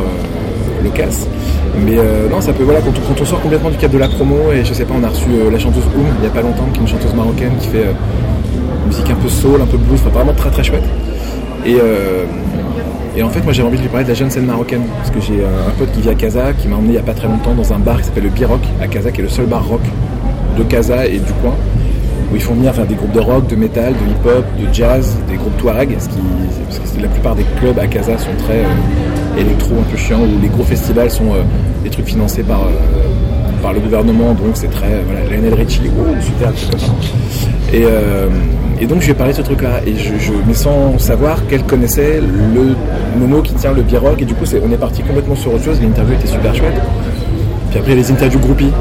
loquaces. 0.84 1.28
Mais 1.86 1.98
euh, 1.98 2.30
non, 2.30 2.42
ça 2.42 2.54
peut, 2.54 2.64
voilà, 2.64 2.82
quand 2.82 2.92
on, 3.22 3.26
sort 3.26 3.42
complètement 3.42 3.70
du 3.70 3.78
cadre 3.78 3.94
de 3.94 4.00
la 4.00 4.08
promo, 4.08 4.52
et 4.52 4.64
je 4.64 4.74
sais 4.74 4.86
pas, 4.86 4.96
on 5.00 5.04
a 5.04 5.10
reçu 5.10 5.30
euh, 5.30 5.52
la 5.52 5.60
chanteuse 5.60 5.84
Oum 5.96 6.06
il 6.20 6.24
y 6.24 6.28
a 6.28 6.32
pas 6.32 6.42
longtemps, 6.42 6.66
qui 6.74 6.80
est 6.80 6.82
une 6.82 6.88
chanteuse 6.88 7.14
marocaine 7.14 7.54
qui 7.60 7.68
fait 7.68 7.86
euh, 7.86 7.94
musique 8.88 9.10
un 9.10 9.16
peu 9.16 9.30
soul, 9.30 9.62
un 9.62 9.66
peu 9.66 9.78
blues, 9.78 10.00
enfin 10.06 10.10
vraiment 10.10 10.34
très 10.34 10.50
très 10.50 10.64
chouette. 10.64 10.86
Et, 11.66 11.78
et 13.18 13.24
en 13.24 13.30
fait, 13.30 13.42
moi 13.44 13.52
j'avais 13.52 13.68
envie 13.68 13.78
de 13.78 13.82
lui 13.82 13.90
parler 13.90 14.06
de 14.06 14.10
la 14.10 14.16
jeune 14.16 14.30
scène 14.32 14.46
marocaine, 14.46 14.84
parce 14.98 15.10
que 15.10 15.20
j'ai 15.20 15.44
un, 15.44 15.72
pote 15.78 15.92
qui 15.92 16.02
vit 16.02 16.10
à 16.10 16.16
Casa, 16.16 16.54
qui 16.54 16.68
m'a 16.68 16.78
emmené 16.78 16.94
il 16.94 16.96
y 16.96 17.00
a 17.00 17.04
pas 17.04 17.14
très 17.14 17.28
longtemps 17.28 17.54
dans 17.54 17.74
un 17.74 17.80
bar 17.80 17.98
qui 17.98 18.06
s'appelle 18.06 18.24
le 18.24 18.30
Biroc 18.30 18.62
à 18.82 18.88
Casa, 18.88 19.12
qui 19.12 19.20
est 19.20 19.24
le 19.24 19.30
seul 19.30 19.48
bar 19.48 19.68
rock 19.68 19.82
de 20.58 20.64
Casa 20.64 21.06
et 21.06 21.20
du 21.20 21.34
coin 21.42 21.54
où 22.32 22.36
ils 22.36 22.42
font 22.42 22.54
venir 22.54 22.72
enfin, 22.72 22.86
des 22.86 22.96
groupes 22.96 23.14
de 23.14 23.20
rock, 23.20 23.48
de 23.48 23.56
métal, 23.56 23.94
de 23.94 24.12
hip-hop, 24.12 24.46
de 24.60 24.74
jazz, 24.74 25.18
des 25.30 25.38
groupes 25.38 25.58
touareg, 25.58 25.94
parce 25.94 26.08
que 26.08 27.02
la 27.02 27.08
plupart 27.08 27.36
des 27.36 27.46
clubs 27.60 27.80
à 27.80 27.88
Casa 27.88 28.18
sont 28.18 28.36
très 28.40 28.64
électro, 29.40 29.76
un 29.80 29.92
peu 29.92 29.98
chiants, 29.98 30.22
où 30.22 30.42
les 30.42 30.50
gros 30.50 30.64
festivals 30.64 31.10
sont 31.12 31.34
euh, 31.34 31.44
des 31.84 31.90
trucs 31.90 32.08
financés 32.08 32.44
par, 32.44 32.64
euh, 32.64 32.72
par 33.62 33.74
le 33.74 33.80
gouvernement, 33.80 34.34
donc 34.34 34.52
c'est 34.56 34.70
très, 34.72 34.88
euh, 34.88 35.02
voilà, 35.06 35.26
Lionel 35.30 35.54
Richie, 35.54 35.82
oh, 35.98 36.16
super, 36.22 36.52
comme 36.70 36.80
ça. 36.80 36.92
Et, 37.74 37.84
euh, 37.86 38.28
et 38.80 38.86
donc 38.86 39.02
je 39.02 39.06
lui 39.06 39.12
ai 39.12 39.16
parlé 39.16 39.34
de 39.34 39.38
ce 39.38 39.42
truc-là, 39.42 39.82
et 39.86 39.96
je, 39.96 40.14
je, 40.20 40.32
mais 40.48 40.54
sans 40.54 40.98
savoir 41.00 41.46
qu'elle 41.48 41.64
connaissait 41.64 42.22
le 42.22 42.76
Momo 43.20 43.42
qui 43.42 43.54
tient 43.54 43.74
le 43.74 43.82
Biroc, 43.82 44.22
et 44.22 44.26
du 44.26 44.34
coup 44.34 44.46
on 44.46 44.72
est 44.72 44.78
parti 44.78 45.02
complètement 45.02 45.36
sur 45.36 45.54
autre 45.54 45.64
chose, 45.64 45.82
l'interview 45.82 46.16
était 46.16 46.28
super 46.28 46.54
chouette. 46.56 46.80
Puis 47.70 47.80
après, 47.80 47.96
les 47.96 48.12
interviews 48.12 48.40
groupies, 48.40 48.72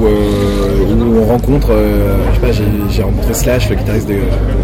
où, 0.00 0.06
euh, 0.06 0.94
où 0.94 1.18
on 1.22 1.24
rencontre, 1.26 1.68
euh, 1.70 2.16
je 2.30 2.34
sais 2.34 2.60
pas, 2.60 2.64
j'ai, 2.90 3.02
rencontré 3.02 3.34
Slash, 3.34 3.70
le 3.70 3.76
guitariste 3.76 4.08
des, 4.08 4.20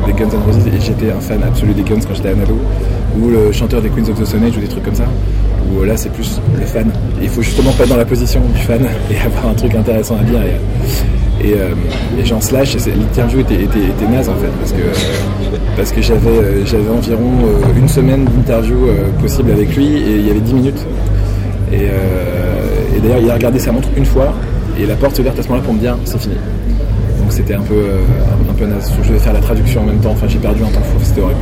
des 0.07 0.13
Guns 0.13 0.31
N' 0.31 0.43
Roses, 0.45 0.67
et 0.67 0.81
j'étais 0.81 1.11
un 1.11 1.21
fan 1.21 1.43
absolu 1.43 1.73
des 1.73 1.83
Guns 1.83 2.01
quand 2.07 2.15
j'étais 2.15 2.31
à 2.31 2.35
Nado, 2.35 2.59
ou 3.21 3.29
le 3.29 3.53
chanteur 3.53 3.81
des 3.81 3.89
Queens 3.89 4.09
of 4.11 4.21
the 4.21 4.25
Stone 4.25 4.45
Age, 4.45 4.57
ou 4.57 4.61
des 4.61 4.69
trucs 4.69 4.85
comme 4.85 4.95
ça, 4.95 5.07
où 5.73 5.81
euh, 5.83 5.87
là 5.87 5.97
c'est 5.97 6.13
plus 6.13 6.41
le 6.59 6.65
fan. 6.65 6.91
Il 7.23 7.29
faut 7.29 7.43
justement 7.43 7.73
pas 7.73 7.85
être 7.85 7.91
dans 7.91 7.97
la 7.97 8.05
position 8.05 8.41
du 8.55 8.61
fan 8.61 8.81
et 9.11 9.17
avoir 9.27 9.49
un 9.53 9.55
truc 9.55 9.75
intéressant 9.75 10.17
à 10.19 10.23
dire. 10.25 10.41
Et, 11.43 11.53
euh, 11.55 11.75
et 12.19 12.25
Jean 12.25 12.41
Slash, 12.41 12.77
l'interview 12.87 13.41
était, 13.41 13.57
naze 14.11 14.29
en 14.29 14.37
fait, 14.37 14.49
parce 14.61 14.73
que, 14.73 14.79
euh, 14.79 15.59
parce 15.77 15.93
que 15.93 16.01
j'avais, 16.01 16.29
euh, 16.29 16.95
environ 16.97 17.33
euh, 17.45 17.79
une 17.79 17.89
semaine 17.89 18.25
d'interview 18.25 18.87
euh, 18.89 19.11
possible 19.21 19.51
avec 19.51 19.77
lui, 19.77 19.97
et 19.97 20.17
il 20.19 20.27
y 20.27 20.31
avait 20.31 20.41
10 20.41 20.55
minutes. 20.55 20.87
Et, 21.73 21.81
euh, 21.83 22.97
et 22.97 23.01
d'ailleurs, 23.01 23.19
il 23.21 23.31
a 23.31 23.35
regardé 23.35 23.59
sa 23.59 23.73
montre 23.73 23.89
une 23.97 24.07
fois 24.07 24.33
et 24.79 24.87
la 24.87 24.95
porte 24.97 25.15
s'est 25.17 25.21
ouverte 25.23 25.39
à 25.39 25.43
ce 25.43 25.49
moment-là 25.49 25.65
pour 25.65 25.75
me 25.75 25.81
dire 25.81 25.97
c'est 26.05 26.19
fini. 26.19 26.35
Donc 27.21 27.33
c'était 27.33 27.55
un 27.55 27.63
peu, 27.63 27.75
euh, 27.75 27.99
un 28.51 28.55
peu 28.55 28.67
naze. 28.67 28.93
Je 29.03 29.09
devais 29.09 29.19
faire 29.19 29.33
la 29.33 29.41
traduction 29.41 29.83
en 29.83 29.87
même 29.87 29.99
temps. 29.99 30.11
Enfin, 30.13 30.27
j'ai 30.29 30.39
perdu 30.39 30.63
un 30.63 30.67
temps 30.69 30.81
fou, 30.83 30.99
c'était 31.03 31.21
horrible. 31.21 31.41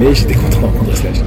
Mais 0.00 0.14
j'étais 0.14 0.34
content 0.34 0.60
de 0.60 0.64
rencontrer 0.64 0.96
Slash. 0.96 1.18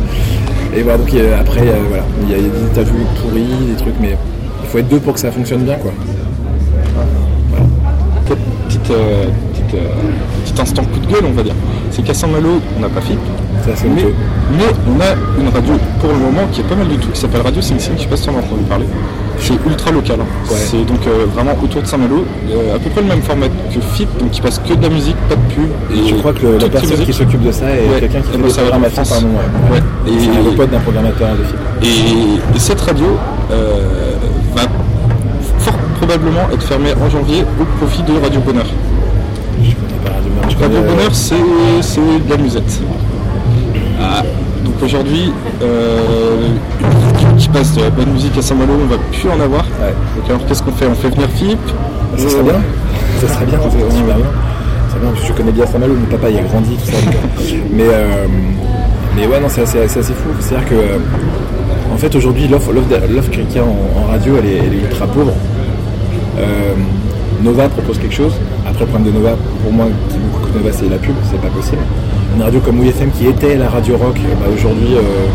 Et 0.75 0.82
voilà, 0.82 0.98
donc 0.98 1.13
euh, 1.13 1.39
après, 1.39 1.62
euh, 1.62 1.74
voilà, 1.88 2.03
il 2.24 2.32
y 2.32 2.34
a 2.34 2.38
a 2.38 2.42
des 2.42 2.63
interviews 2.72 3.06
pourries, 3.22 3.68
des 3.70 3.75
trucs, 3.75 3.94
mais 4.01 4.18
il 4.63 4.70
faut 4.70 4.80
être 4.80 4.88
deux 4.88 5.00
pour 5.00 5.13
que 5.13 5.20
ça 5.20 5.32
fonctionne 5.32 5.62
bien, 5.62 5.75
quoi. 5.75 5.92
Petite, 8.25 8.39
petite, 8.68 8.89
euh, 8.89 9.25
petite, 9.51 9.75
euh, 9.75 9.88
petit 10.44 10.60
instant 10.60 10.84
coup 10.86 11.00
de 11.00 11.06
gueule, 11.06 11.25
on 11.27 11.34
va 11.34 11.44
dire. 11.44 11.53
C'est 11.92 12.01
qu'à 12.03 12.15
Saint-Malo, 12.15 12.60
on 12.75 12.80
n'a 12.80 12.89
pas 12.89 13.01
fait. 13.01 13.13
Mais, 13.96 14.06
mais 14.58 14.63
on 14.88 15.00
a 15.00 15.13
une 15.39 15.50
radio 15.50 15.74
pour 16.01 16.10
le 16.10 16.18
moment 16.18 16.48
qui 16.51 16.62
est 16.62 16.63
pas 16.63 16.75
mal 16.75 16.88
du 16.88 16.98
tout, 16.98 17.10
qui 17.10 17.20
s'appelle 17.20 17.42
Radio 17.42 17.62
Sing 17.62 17.77
Sing, 17.80 17.94
je 17.96 18.01
sais 18.01 18.08
pas 18.08 18.18
si 18.18 18.24
tu 18.24 18.30
en 18.30 18.34
as 18.34 18.39
entendu 18.39 18.63
parler. 18.63 18.86
C'est 19.40 19.54
ultra 19.68 19.92
local. 19.92 20.18
hein. 20.22 20.25
Ouais. 20.50 20.58
C'est 20.58 20.86
donc 20.86 21.06
euh, 21.08 21.25
vraiment 21.34 21.52
autour 21.62 21.82
de 21.82 21.88
Saint-Malo, 21.88 22.24
euh, 22.50 22.75
à 22.75 22.80
peu 22.80 22.90
près 22.90 23.02
le 23.02 23.08
même 23.08 23.22
format 23.22 23.48
que 23.48 23.80
FIP, 23.94 24.08
donc 24.20 24.32
qui 24.32 24.42
passe 24.42 24.60
que 24.60 24.74
de 24.74 24.82
la 24.82 24.90
musique, 24.90 25.16
pas 25.28 25.36
de 25.36 25.54
pub. 25.54 25.70
Et 25.94 26.10
Je 26.10 26.16
crois 26.16 26.34
que 26.34 26.46
le- 26.46 26.58
la 26.60 26.70
personne 26.70 27.04
qui 27.06 27.12
s'occupe 27.13 27.42
de 27.42 27.52
ça 27.52 27.66
est 27.70 27.88
Ouais, 27.90 28.00
quelqu'un 28.00 28.22
qui 28.22 28.28
elle 28.34 28.40
fait 28.50 28.62
à 28.62 28.63
Radio 28.63 28.63
programmations, 28.63 29.04
France. 29.06 29.10
pardon. 29.10 29.28
Ouais. 29.74 29.80
Et 30.08 30.13
Et- 30.16 30.20
c'est 30.20 30.50
le 30.50 30.56
pote 30.56 30.70
d'un 30.72 30.80
programmateur 30.80 31.30
de 31.32 31.44
film. 31.44 31.60
Et, 32.54 32.56
et 32.56 32.60
cette 32.60 32.80
radio 32.82 33.06
euh, 33.52 34.13
va 34.56 34.62
fort 35.60 35.74
probablement 35.98 36.48
être 36.54 36.63
fermée 36.63 36.94
en 36.94 37.10
janvier 37.10 37.44
au 37.60 37.66
profit 37.84 38.04
de 38.04 38.13
Radio 38.24 38.40
Bonheur. 38.40 38.66
Je 39.62 39.72
connais 39.75 40.00
pas 40.04 40.12
Radio 40.12 40.30
Bonheur, 40.30 40.62
Radio 40.62 40.82
Bonheur, 40.96 41.10
c'est 41.82 41.96
de 41.96 42.30
la 42.30 42.38
musette. 42.38 42.80
Ah, 44.02 44.24
aujourd'hui, 44.84 45.32
euh, 45.62 46.48
qui 47.38 47.50
passe 47.50 47.74
de 47.75 47.82
la 47.82 47.90
bonne 47.90 48.12
musique 48.12 48.38
à 48.38 48.42
Saint-Malo, 48.42 48.74
on 48.84 48.88
va 48.88 48.98
plus 49.12 49.30
en 49.30 49.40
avoir. 49.44 49.63
Ouais. 49.82 49.94
Donc 50.18 50.30
alors 50.30 50.46
qu'est-ce 50.46 50.63
qu'on 50.63 50.72
fait? 50.72 50.86
On 50.88 50.96
fait 50.96 51.10
venir 51.10 51.28
FIP 51.30 51.60
Ça 52.18 52.30
serait 52.30 52.44
bien. 52.44 52.54
Ça 53.22 53.28
serait 53.34 53.46
bien, 53.46 53.58
ça 53.62 53.70
serait 53.70 53.92
super 53.98 54.16
bien. 54.16 54.25
Ça 54.90 54.98
bien, 55.00 55.10
je 55.28 55.34
connais 55.34 55.52
bien 55.52 55.66
Saint-Malo, 55.66 55.94
mon 55.96 56.06
papa 56.18 56.30
y 56.30 56.38
a 56.38 56.44
grandi, 56.44 56.75
tout 56.75 56.92
ça. 56.92 56.98
euh, 56.98 57.58
mais, 57.72 57.84
euh, 57.88 58.28
mais 59.16 59.28
ouais, 59.28 59.40
non, 59.40 59.48
c'est 59.50 59.62
assez, 59.62 59.80
assez 59.80 60.02
fou. 60.02 60.30
C'est-à-dire 60.40 60.70
que, 60.70 60.75
euh, 60.75 60.98
en 61.94 61.98
fait, 61.98 62.16
aujourd'hui, 62.16 62.48
l'offre 62.48 62.72
l'offre 62.74 62.88
de- 62.90 63.13
l'offre 63.16 63.30
qu'il 63.32 63.42
y 63.56 63.60
a 63.60 63.63
en, 63.63 64.12
radio, 64.12 64.34
elle 64.40 64.46
est, 64.50 64.58
elle 64.58 64.74
est 64.74 64.82
ultra 64.90 65.08
pauvre. 65.08 65.34
Euh, 66.40 66.74
Nova 67.44 67.68
propose 67.70 67.98
quelque 68.00 68.16
chose. 68.16 68.34
Après, 68.68 68.86
le 68.86 68.90
problème 68.90 69.12
de 69.12 69.18
Nova, 69.18 69.36
pour 69.63 69.72
moi, 69.74 69.86
qui 70.10 70.16
que 70.16 70.58
Nova, 70.58 70.72
c'est 70.72 70.90
la 70.90 70.98
pub, 70.98 71.16
c'est 71.30 71.42
pas 71.42 71.50
possible. 71.50 71.82
Une 72.36 72.42
radio 72.42 72.60
comme 72.62 72.80
WFM 72.80 73.12
qui 73.12 73.28
était 73.28 73.56
la 73.58 73.70
radio 73.70 73.96
rock, 73.98 74.16
bah, 74.40 74.48
aujourd'hui, 74.56 74.96
euh, 74.96 75.28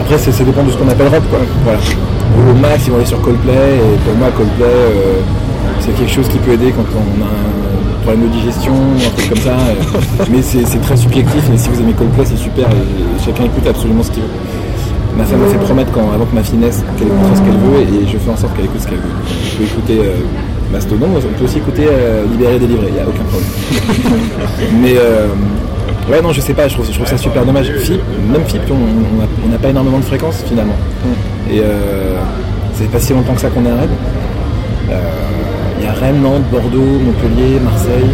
après, 0.00 0.18
c'est- 0.18 0.32
ça 0.32 0.44
dépend 0.44 0.62
de 0.62 0.70
ce 0.70 0.76
qu'on 0.76 0.88
appelle 0.88 1.08
rock, 1.08 1.22
quoi. 1.30 1.40
Voilà. 1.64 1.78
Au 2.50 2.54
max, 2.54 2.86
ils 2.86 2.90
vont 2.90 2.96
aller 2.96 3.06
sur 3.06 3.20
Coldplay, 3.20 3.52
et 3.78 3.96
pour 4.06 4.14
moi, 4.16 4.28
Coldplay, 4.36 4.64
euh, 4.64 5.20
c'est 5.80 5.94
quelque 5.96 6.12
chose 6.12 6.28
qui 6.28 6.38
peut 6.38 6.52
aider 6.52 6.72
quand 6.72 6.84
on 6.94 7.22
a 7.22 7.26
un 7.26 8.02
problème 8.02 8.28
de 8.28 8.32
digestion, 8.34 8.72
un 8.74 9.10
truc 9.16 9.28
comme 9.30 9.38
ça. 9.42 9.50
euh, 9.58 10.24
mais 10.30 10.42
c'est 10.42 10.64
c'est 10.66 10.78
très 10.80 10.96
subjectif, 10.96 11.42
et 11.52 11.58
si 11.58 11.68
vous 11.68 11.80
aimez 11.80 11.92
Coldplay, 11.92 12.24
c'est 12.24 12.36
super, 12.38 12.66
et 12.70 13.24
chacun 13.24 13.44
écoute 13.44 13.66
absolument 13.68 14.02
ce 14.02 14.10
qu'il 14.12 14.22
veut. 14.22 14.28
Ma 15.18 15.24
femme 15.24 15.40
m'a 15.40 15.46
fait 15.46 15.58
promettre 15.58 15.92
quand, 15.92 16.10
avant 16.12 16.24
que 16.26 16.34
ma 16.34 16.42
fille 16.42 16.58
naisse 16.58 16.82
qu'elle 16.98 17.06
écouterait 17.06 17.36
ce 17.36 17.42
qu'elle 17.42 17.58
veut, 17.62 17.80
et 17.82 18.06
je 18.06 18.18
fais 18.18 18.30
en 18.30 18.36
sorte 18.36 18.54
qu'elle 18.56 18.64
écoute 18.66 18.80
ce 18.80 18.86
qu'elle 18.88 18.98
veut. 18.98 19.14
On 19.14 19.56
peut 19.58 19.64
écouter 19.64 19.98
euh, 20.02 20.18
Mastodon, 20.74 21.06
on 21.16 21.38
peut 21.38 21.44
aussi 21.44 21.58
écouter 21.58 21.86
euh, 21.88 22.24
Libéré, 22.26 22.58
délivré, 22.58 22.88
il 22.88 22.94
n'y 22.94 23.00
a 23.00 23.04
aucun 23.04 23.22
problème. 23.22 23.48
mais 24.82 24.94
euh, 24.98 25.28
ouais, 26.10 26.20
non, 26.20 26.32
je 26.32 26.40
sais 26.40 26.52
pas, 26.52 26.66
je 26.66 26.74
trouve, 26.74 26.86
je 26.86 26.92
trouve 26.92 27.06
ça 27.06 27.16
super 27.16 27.44
dommage. 27.46 27.70
FIP, 27.78 28.00
même 28.32 28.44
FIP, 28.44 28.62
on 28.72 29.48
n'a 29.50 29.58
pas 29.58 29.68
énormément 29.68 29.98
de 30.00 30.04
fréquences 30.04 30.42
finalement. 30.48 30.74
Et 31.48 31.60
euh, 31.62 32.16
c'est 32.74 32.90
pas 32.90 32.98
si 32.98 33.12
longtemps 33.12 33.34
que 33.34 33.40
ça 33.40 33.50
qu'on 33.50 33.64
est 33.64 33.70
à 33.70 33.76
Rennes. 33.76 33.88
Euh, 34.90 35.00
Il 35.78 35.84
y 35.84 35.86
a 35.86 35.92
Rennes, 35.92 36.20
Nantes, 36.20 36.42
Bordeaux, 36.50 36.98
Montpellier, 37.04 37.60
Marseille, 37.62 38.10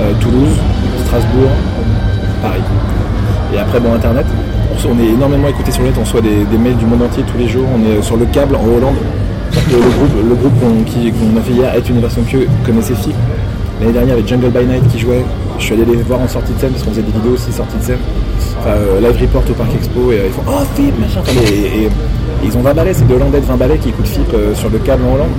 euh, 0.00 0.12
Toulouse, 0.20 0.56
Strasbourg, 1.06 1.50
Paris. 2.42 2.62
Et 3.54 3.58
après, 3.58 3.78
bon, 3.78 3.94
Internet. 3.94 4.26
On 4.88 4.98
est 5.00 5.08
énormément 5.12 5.48
écouté 5.48 5.72
sur 5.72 5.82
le 5.82 5.88
net, 5.88 5.96
on 5.98 6.02
reçoit 6.02 6.20
des, 6.20 6.44
des 6.44 6.56
mails 6.58 6.76
du 6.76 6.86
monde 6.86 7.02
entier 7.02 7.24
tous 7.24 7.38
les 7.38 7.48
jours. 7.48 7.66
On 7.74 7.80
est 7.84 8.00
sur 8.02 8.16
le 8.16 8.26
câble 8.26 8.54
en 8.54 8.64
Hollande. 8.64 8.94
Le, 9.70 9.78
groupe, 9.78 10.28
le 10.28 10.34
groupe 10.34 10.52
qu'on 10.60 11.38
a 11.38 11.42
fait 11.42 11.52
hier, 11.52 11.74
Est 11.74 11.88
une 11.88 12.00
version 12.00 12.22
pieux, 12.22 12.46
connaissait 12.64 12.94
FIP. 12.94 13.14
L'année 13.80 13.92
dernière, 13.92 14.14
avec 14.14 14.26
Jungle 14.28 14.48
by 14.50 14.64
Night 14.66 14.86
qui 14.88 14.98
jouait. 14.98 15.24
Je 15.58 15.64
suis 15.64 15.74
allé 15.74 15.84
les 15.84 15.96
voir 16.02 16.20
en 16.20 16.28
sortie 16.28 16.52
de 16.52 16.58
scène 16.60 16.70
parce 16.70 16.84
qu'on 16.84 16.90
faisait 16.90 17.02
des 17.02 17.12
vidéos 17.12 17.32
aussi 17.34 17.52
sortie 17.52 17.76
de 17.78 17.82
scène. 17.82 17.98
Enfin, 18.60 18.70
euh, 18.70 19.00
live 19.00 19.20
report 19.20 19.42
au 19.50 19.54
Parc 19.54 19.74
Expo 19.74 20.12
et 20.12 20.18
euh, 20.18 20.26
ils 20.26 20.32
font 20.32 20.42
Oh 20.46 20.62
FIP, 20.74 20.98
machin. 21.00 21.20
Et, 21.52 21.84
et- 21.84 21.88
ils 22.44 22.56
ont 22.56 22.60
20 22.60 22.72
balais, 22.74 22.94
c'est 22.94 23.06
des 23.08 23.14
Hollandais 23.14 23.40
de 23.40 23.46
20 23.46 23.56
balais 23.56 23.78
qui 23.78 23.88
écoutent 23.88 24.06
FIP 24.06 24.32
euh, 24.34 24.54
sur 24.54 24.70
le 24.70 24.78
câble 24.78 25.02
en 25.04 25.14
Hollande. 25.14 25.34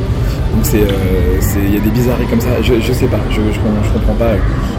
Donc 0.53 0.63
c'est, 0.63 0.81
euh, 0.81 1.39
c'est- 1.39 1.59
il 1.65 1.75
y 1.75 1.77
a 1.77 1.79
des 1.79 1.89
bizarreries 1.91 2.25
comme 2.25 2.41
ça. 2.41 2.49
Je, 2.61 2.73
je 2.81 2.91
sais 2.93 3.05
pas, 3.07 3.19
je, 3.29 3.35
je, 3.35 3.59
com- 3.59 3.71
je 3.83 3.89
comprends 3.91 4.15
pas. 4.15 4.31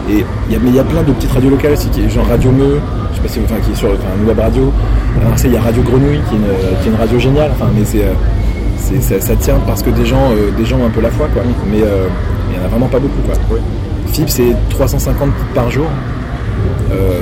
Et 0.09 0.17
y 0.51 0.55
a, 0.55 0.59
mais 0.61 0.69
il 0.69 0.75
y 0.75 0.79
a 0.79 0.83
plein 0.83 1.01
de 1.01 1.11
petites 1.13 1.31
radios 1.31 1.49
locales 1.49 1.73
aussi, 1.73 1.89
genre 2.09 2.27
Radio 2.27 2.51
Meux, 2.51 2.79
je 3.11 3.15
sais 3.17 3.21
pas 3.23 3.27
si 3.27 3.39
vous, 3.39 3.45
enfin, 3.45 3.55
qui 3.65 3.71
est 3.71 3.75
sur 3.75 3.89
enfin, 3.89 4.13
une 4.21 4.27
web 4.27 4.39
radio. 4.39 4.71
À 5.25 5.29
Marseille, 5.29 5.51
il 5.51 5.55
y 5.55 5.57
a 5.57 5.61
Radio 5.61 5.81
Grenouille, 5.81 6.19
qui 6.29 6.35
est 6.35 6.37
une, 6.37 6.77
qui 6.81 6.87
est 6.87 6.91
une 6.91 6.97
radio 6.99 7.17
géniale. 7.19 7.51
Enfin, 7.55 7.69
mais 7.75 7.85
c'est- 7.85 8.05
ça, 8.81 9.21
ça 9.21 9.35
tient 9.35 9.59
parce 9.65 9.83
que 9.83 9.89
des 9.89 10.05
gens, 10.05 10.31
euh, 10.31 10.51
des 10.57 10.65
gens 10.65 10.77
ont 10.79 10.85
un 10.85 10.89
peu 10.89 11.01
la 11.01 11.11
foi, 11.11 11.27
quoi. 11.33 11.43
Mais 11.69 11.81
euh, 11.81 12.07
il 12.49 12.57
y 12.57 12.61
en 12.61 12.65
a 12.65 12.67
vraiment 12.67 12.87
pas 12.87 12.99
beaucoup, 12.99 13.21
quoi. 13.25 13.35
FIP, 14.11 14.29
c'est 14.29 14.55
350 14.69 15.29
par 15.55 15.69
jour, 15.71 15.87
euh, 16.91 17.19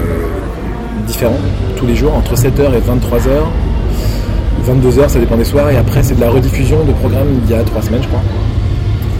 différents, 1.06 1.38
tous 1.78 1.86
les 1.86 1.96
jours, 1.96 2.16
entre 2.16 2.36
7h 2.36 2.74
et 2.74 2.80
23h. 2.80 3.30
22h, 4.68 5.10
ça 5.10 5.20
dépend 5.20 5.38
des 5.38 5.46
soirs, 5.46 5.70
et 5.70 5.78
après 5.78 6.04
c'est 6.04 6.16
de 6.16 6.22
la 6.22 6.30
rediffusion 6.30 6.84
de 6.84 6.92
programmes 6.94 7.40
d'il 7.46 7.56
y 7.56 7.60
a 7.60 7.64
3 7.64 7.82
semaines, 7.82 8.04
je 8.04 8.08
crois. 8.08 8.22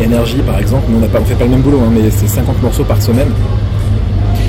Énergie, 0.02 0.42
par 0.46 0.60
exemple, 0.60 0.86
nous 0.90 0.98
on 0.98 1.02
ne 1.02 1.26
fait 1.26 1.36
pas 1.36 1.46
le 1.46 1.52
même 1.52 1.62
boulot, 1.62 1.80
hein, 1.86 1.92
mais 1.94 2.10
c'est 2.10 2.28
50 2.28 2.62
morceaux 2.62 2.84
par 2.84 3.02
semaine 3.02 3.30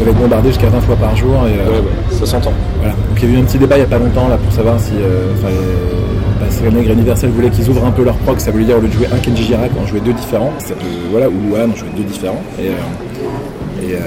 qui 0.00 0.04
peuvent 0.04 0.14
être 0.14 0.20
bombardés 0.22 0.48
jusqu'à 0.48 0.68
20 0.70 0.80
fois 0.80 0.96
par 0.96 1.14
jour. 1.16 1.34
Et, 1.46 1.58
euh, 1.60 1.70
Ouais, 1.70 1.78
ouais, 1.78 2.18
ça 2.18 2.26
s'entend. 2.26 2.52
voilà. 2.78 2.94
Donc 2.94 3.22
il 3.22 3.28
y 3.30 3.32
a 3.32 3.36
eu 3.36 3.40
un 3.40 3.44
petit 3.44 3.58
débat 3.58 3.76
il 3.76 3.80
n'y 3.80 3.84
a 3.84 3.88
pas 3.88 3.98
longtemps 3.98 4.28
là 4.28 4.36
pour 4.38 4.52
savoir 4.52 4.80
si 4.80 4.92
euh, 5.00 5.32
bah, 5.42 5.48
Nègre 6.72 6.90
et 6.90 6.92
Universal 6.94 7.30
voulaient 7.30 7.50
qu'ils 7.50 7.68
ouvrent 7.70 7.84
un 7.86 7.90
peu 7.90 8.02
leur 8.04 8.16
prog, 8.16 8.38
ça 8.38 8.50
voulait 8.50 8.64
dire 8.64 8.76
au 8.76 8.80
lieu 8.80 8.88
de 8.88 8.92
jouer 8.92 9.06
un 9.12 9.18
Kenji 9.18 9.44
Girac, 9.44 9.70
en 9.82 9.86
jouer 9.86 10.00
deux 10.00 10.12
différents. 10.12 10.52
Ça 10.58 10.74
peut- 10.74 10.84
voilà, 11.10 11.28
ou 11.28 11.54
ouais, 11.54 11.60
on 11.70 11.74
jouait 11.76 11.88
deux 11.96 12.02
différents. 12.02 12.42
Et, 12.58 12.68
euh, 12.68 13.82
et, 13.82 13.94
euh, 13.94 13.98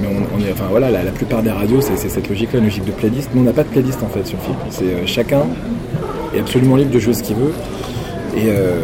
mais 0.00 0.08
on, 0.08 0.36
on 0.36 0.46
est, 0.46 0.52
enfin 0.52 0.64
voilà, 0.70 0.90
la, 0.90 1.02
la 1.02 1.10
plupart 1.12 1.42
des 1.42 1.50
radios, 1.50 1.80
c'est 1.80 1.96
cette 1.96 2.28
logique-là, 2.28 2.58
une 2.58 2.66
logique 2.66 2.84
de 2.84 2.90
playlist. 2.92 3.30
Nous, 3.34 3.40
on 3.42 3.44
n'a 3.44 3.52
pas 3.52 3.62
de 3.62 3.68
playlist 3.68 4.00
en 4.02 4.08
fait 4.08 4.26
sur 4.26 4.38
film. 4.40 4.56
C'est 4.70 4.84
euh, 4.84 5.06
chacun 5.06 5.40
est 6.34 6.40
absolument 6.40 6.76
libre 6.76 6.90
de 6.92 6.98
jouer 6.98 7.14
ce 7.14 7.22
qu'il 7.22 7.36
veut. 7.36 7.52
Et 8.36 8.44
euh, 8.48 8.80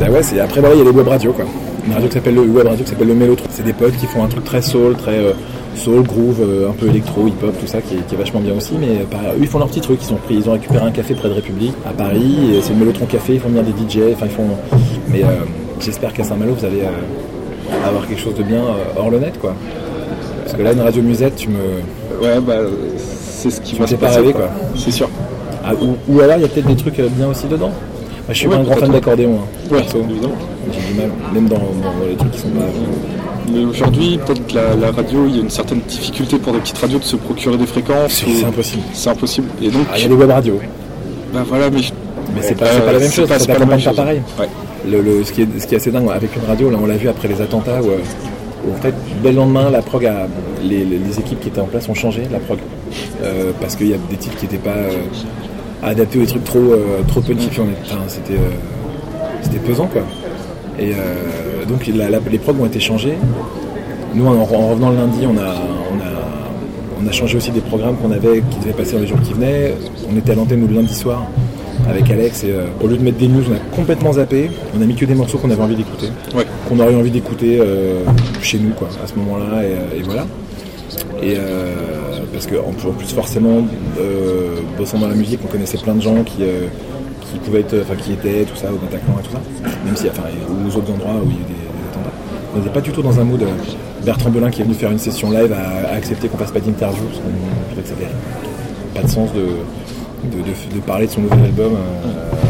bah 0.00 0.06
ouais, 0.10 0.22
c'est 0.22 0.40
après 0.40 0.60
voilà, 0.60 0.74
il 0.74 0.78
y 0.78 0.82
a 0.82 0.84
les 0.84 0.90
web 0.96 1.06
radios 1.08 1.32
quoi. 1.32 1.44
Une 1.86 1.92
radio 1.92 2.08
qui 2.08 2.14
s'appelle 2.14 2.34
le 2.34 2.40
web 2.42 2.66
radio 2.66 2.82
qui 2.84 2.90
s'appelle 2.90 3.08
le 3.08 3.14
Mélotron. 3.14 3.46
C'est 3.50 3.64
des 3.64 3.72
potes 3.72 3.96
qui 3.96 4.06
font 4.06 4.24
un 4.24 4.28
truc 4.28 4.44
très 4.44 4.62
soul, 4.62 4.94
très 4.96 5.18
euh, 5.18 5.32
soul, 5.76 6.02
groove, 6.02 6.40
euh, 6.40 6.70
un 6.70 6.72
peu 6.72 6.88
électro, 6.88 7.26
hip 7.26 7.34
hop, 7.42 7.52
tout 7.60 7.66
ça 7.66 7.80
qui 7.82 7.94
est, 7.96 8.06
qui 8.06 8.14
est 8.14 8.18
vachement 8.18 8.40
bien 8.40 8.54
aussi. 8.54 8.72
Mais 8.80 8.88
euh, 9.00 9.04
pareil, 9.10 9.28
eux 9.36 9.42
ils 9.42 9.46
font 9.46 9.58
leur 9.58 9.68
petit 9.68 9.80
truc. 9.82 9.98
Ils 10.02 10.06
sont 10.06 10.16
pris, 10.16 10.34
ils 10.36 10.48
ont 10.48 10.52
récupéré 10.52 10.84
un 10.86 10.90
café 10.90 11.14
près 11.14 11.28
de 11.28 11.34
République 11.34 11.74
à 11.86 11.90
Paris. 11.92 12.54
et 12.56 12.62
C'est 12.62 12.72
le 12.72 12.78
Mélotron 12.78 13.06
Café. 13.06 13.34
Ils 13.34 13.40
font 13.40 13.48
venir 13.48 13.62
des 13.64 13.72
DJ. 13.72 14.12
Enfin 14.14 14.26
ils 14.26 14.32
font. 14.32 14.46
Mais 15.08 15.22
j'espère 15.80 16.12
qu'à 16.14 16.24
Saint-Malo 16.24 16.54
vous 16.58 16.64
allez 16.64 16.82
avoir 17.86 18.06
quelque 18.08 18.20
chose 18.20 18.34
de 18.34 18.42
bien 18.42 18.62
hors 18.96 19.10
le 19.10 19.18
net 19.18 19.38
quoi. 19.40 19.54
Parce 20.42 20.56
que 20.56 20.62
là 20.62 20.72
une 20.72 20.80
radio 20.80 21.02
musette, 21.02 21.36
tu 21.36 21.48
me 21.50 21.58
Ouais, 22.22 22.40
bah, 22.40 22.54
c'est 22.96 23.50
ce 23.50 23.60
qui 23.60 23.74
Tu 23.74 23.80
va 23.80 23.86
se 23.86 23.96
pas 23.96 24.08
rêver, 24.08 24.32
quoi. 24.32 24.42
quoi. 24.46 24.50
C'est 24.76 24.90
sûr. 24.92 25.10
Ah, 25.64 25.72
ou, 25.74 25.96
ou 26.08 26.20
alors 26.20 26.36
il 26.36 26.42
y 26.42 26.44
a 26.44 26.48
peut-être 26.48 26.66
des 26.66 26.76
trucs 26.76 27.00
bien 27.00 27.28
aussi 27.28 27.46
dedans. 27.46 27.72
Moi, 28.26 28.32
je 28.32 28.38
suis 28.38 28.46
Ouais, 28.48 28.54
pas 28.54 28.60
un 28.60 28.64
grand 28.64 28.76
fan 28.76 28.90
d'accordéon. 28.90 29.38
hein, 29.40 29.74
Ouais, 29.74 29.80
évidemment. 30.10 30.34
J'ai 30.72 30.92
du 30.92 30.98
mal, 31.00 31.10
même 31.34 31.46
dans, 31.48 31.56
dans 31.56 32.06
les 32.08 32.16
trucs 32.16 32.30
qui 32.32 32.38
sont 32.40 32.48
pas. 32.48 32.64
Mais 33.52 33.64
aujourd'hui, 33.64 34.18
peut-être 34.24 34.52
la, 34.54 34.74
la 34.74 34.90
radio, 34.92 35.26
il 35.28 35.36
y 35.36 35.38
a 35.38 35.42
une 35.42 35.50
certaine 35.50 35.80
difficulté 35.86 36.38
pour 36.38 36.54
des 36.54 36.60
petites 36.60 36.78
radios 36.78 36.98
de 36.98 37.04
se 37.04 37.16
procurer 37.16 37.58
des 37.58 37.66
fréquences. 37.66 38.24
C'est 38.26 38.44
impossible. 38.44 38.82
C'est 38.94 39.10
impossible. 39.10 39.48
Et 39.62 39.68
donc, 39.70 39.86
Ah, 39.92 39.96
Il 39.98 40.02
y 40.02 40.06
a 40.06 40.08
des 40.08 40.14
web 40.14 40.30
radios, 40.30 40.58
bah 41.34 41.42
voilà, 41.46 41.68
mais. 41.68 41.80
mais 42.34 42.40
c'est 42.42 42.54
pas, 42.54 42.64
pas 42.66 42.92
la 42.92 42.98
même 42.98 43.10
chose, 43.10 43.28
pas- 43.28 43.38
c'est 43.38 43.46
pas 43.46 43.52
la 43.52 43.58
t'accompagne 43.58 43.68
même 43.68 43.84
pas 43.84 43.90
chose. 43.90 43.96
pareil. 43.96 44.22
Ouais. 44.40 44.48
Le, 44.90 45.00
le- 45.02 45.24
ce, 45.24 45.32
qui 45.32 45.42
est, 45.42 45.48
ce 45.60 45.66
qui 45.66 45.74
est 45.74 45.76
assez 45.78 45.90
dingue 45.90 46.08
avec 46.10 46.34
une 46.36 46.44
radio, 46.46 46.70
là 46.70 46.78
on 46.82 46.86
l'a 46.86 46.96
vu 46.96 47.08
après 47.08 47.28
les 47.28 47.40
attentats, 47.42 47.82
où, 47.82 47.86
euh, 47.90 47.98
où, 48.66 48.72
en 48.72 48.80
fait, 48.80 48.94
dès 49.22 49.30
le 49.30 49.36
lendemain, 49.36 49.68
la 49.70 49.82
prog 49.82 50.06
a, 50.06 50.26
les, 50.62 50.84
les- 50.84 50.98
les 50.98 51.18
équipes 51.20 51.40
qui 51.40 51.48
étaient 51.48 51.60
en 51.60 51.66
place 51.66 51.86
ont 51.90 51.94
changé 51.94 52.22
la 52.32 52.38
prog. 52.38 52.58
Euh, 53.22 53.50
parce 53.60 53.76
qu'il 53.76 53.88
y 53.88 53.94
a 53.94 53.98
des 54.10 54.16
titres 54.16 54.36
qui 54.36 54.44
n'étaient 54.46 54.56
pas 54.58 54.70
euh, 54.70 54.90
adaptés 55.84 56.18
aux 56.20 56.26
trucs 56.26 56.44
trop, 56.44 56.58
euh, 56.58 57.02
trop 57.06 57.20
puis 57.20 57.36
on 57.60 57.64
enfin, 57.84 57.98
c'était, 58.08 58.34
euh, 58.34 58.50
c'était 59.42 59.58
pesant 59.58 59.86
quoi. 59.86 60.02
Et 60.78 60.90
euh, 60.92 61.64
donc 61.68 61.86
la- 61.94 62.10
la- 62.10 62.18
les 62.30 62.38
progs 62.38 62.60
ont 62.60 62.66
été 62.66 62.80
changés. 62.80 63.14
Nous, 64.14 64.26
en, 64.26 64.32
en 64.34 64.44
revenant 64.44 64.90
le 64.90 64.96
lundi, 64.96 65.26
on 65.26 65.36
a, 65.36 65.54
on, 65.92 65.98
a, 66.00 67.02
on 67.04 67.06
a 67.08 67.12
changé 67.12 67.36
aussi 67.36 67.50
des 67.50 67.60
programmes 67.60 67.96
qu'on 67.96 68.10
avait, 68.12 68.42
qui 68.50 68.58
devaient 68.60 68.72
passer 68.72 68.94
dans 68.94 69.00
les 69.00 69.06
jours 69.06 69.20
qui 69.22 69.32
venaient. 69.34 69.74
On 70.12 70.16
était 70.16 70.32
à 70.32 70.34
l'antenne 70.36 70.60
nous, 70.60 70.68
le 70.68 70.74
lundi 70.74 70.94
soir 70.94 71.26
avec 71.88 72.08
Alex 72.10 72.44
et 72.44 72.50
euh, 72.52 72.64
au 72.82 72.86
lieu 72.86 72.96
de 72.96 73.02
mettre 73.02 73.18
des 73.18 73.28
news, 73.28 73.42
on 73.50 73.54
a 73.54 73.58
complètement 73.76 74.12
zappé. 74.14 74.50
On 74.78 74.80
a 74.80 74.84
mis 74.86 74.94
que 74.94 75.04
des 75.04 75.14
morceaux 75.14 75.36
qu'on 75.38 75.50
avait 75.50 75.62
envie 75.62 75.74
d'écouter, 75.76 76.06
Ouais. 76.34 76.44
qu'on 76.68 76.78
aurait 76.80 76.94
envie 76.94 77.10
d'écouter 77.10 77.58
euh, 77.60 78.04
chez 78.40 78.58
nous, 78.58 78.70
quoi, 78.70 78.88
à 79.02 79.06
ce 79.06 79.14
moment-là. 79.16 79.62
Et, 79.64 79.98
et 79.98 80.02
voilà. 80.02 80.26
Et 81.22 81.34
euh, 81.36 81.74
parce 82.34 82.46
que 82.46 82.56
en 82.56 82.72
plus, 82.72 82.88
en 82.88 82.92
plus, 82.92 83.12
forcément, 83.14 83.62
euh, 83.98 84.56
bossant 84.76 84.98
dans 84.98 85.08
la 85.08 85.14
musique, 85.14 85.40
on 85.44 85.48
connaissait 85.48 85.78
plein 85.78 85.94
de 85.94 86.02
gens 86.02 86.22
qui, 86.24 86.42
euh, 86.42 86.66
qui 87.32 87.38
pouvaient 87.38 87.60
être, 87.60 87.74
enfin 87.82 87.94
qui 87.96 88.12
étaient, 88.12 88.44
tout 88.44 88.56
ça, 88.56 88.68
au 88.72 88.76
Bataclan 88.76 89.14
et 89.20 89.22
tout 89.22 89.32
ça. 89.32 89.40
Même 89.84 89.96
si, 89.96 90.08
enfin, 90.08 90.22
aux 90.66 90.76
autres 90.76 90.92
endroits 90.92 91.14
où 91.24 91.28
il 91.30 91.36
y 91.36 91.38
a 91.38 91.40
eu 91.40 91.44
des, 91.44 91.54
des 91.54 91.88
attentats. 91.90 92.12
On 92.54 92.58
n'était 92.58 92.70
pas 92.70 92.80
du 92.80 92.90
tout 92.90 93.02
dans 93.02 93.18
un 93.18 93.24
mood. 93.24 93.42
euh, 93.42 93.46
Bertrand 94.04 94.28
Belin 94.30 94.50
qui 94.50 94.60
est 94.60 94.64
venu 94.64 94.74
faire 94.74 94.90
une 94.90 94.98
session 94.98 95.30
live 95.30 95.52
a, 95.52 95.94
accepté 95.94 96.28
qu'on 96.28 96.36
fasse 96.36 96.50
pas 96.52 96.60
d'interview 96.60 97.02
parce 97.04 97.20
qu'on 97.20 97.80
que 97.82 97.88
ça 97.88 97.94
n'avait 97.94 98.12
pas 98.94 99.02
de 99.02 99.08
sens 99.08 99.30
de, 99.32 99.40
de, 100.36 100.42
de- 100.74 100.80
parler 100.82 101.06
de 101.06 101.10
son 101.12 101.22
nouvel 101.22 101.38
album 101.42 101.72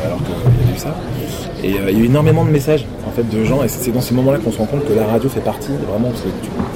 alors 0.04 0.18
qu'il 0.18 0.34
y 0.34 0.64
avait 0.68 0.74
eu 0.74 0.78
ça. 0.78 0.94
Et 1.62 1.68
il 1.68 1.74
y 1.76 1.78
a 1.78 1.90
eu 1.92 2.06
énormément 2.06 2.44
de 2.44 2.50
messages 2.50 2.84
fait 3.14 3.28
de 3.28 3.44
gens 3.44 3.62
et 3.62 3.68
c'est 3.68 3.90
dans 3.90 4.00
ces 4.00 4.14
moments-là 4.14 4.38
qu'on 4.38 4.52
se 4.52 4.58
rend 4.58 4.66
compte 4.66 4.86
que 4.86 4.92
la 4.92 5.06
radio 5.06 5.28
fait 5.28 5.40
partie 5.40 5.70
vraiment 5.88 6.10
tu, 6.10 6.28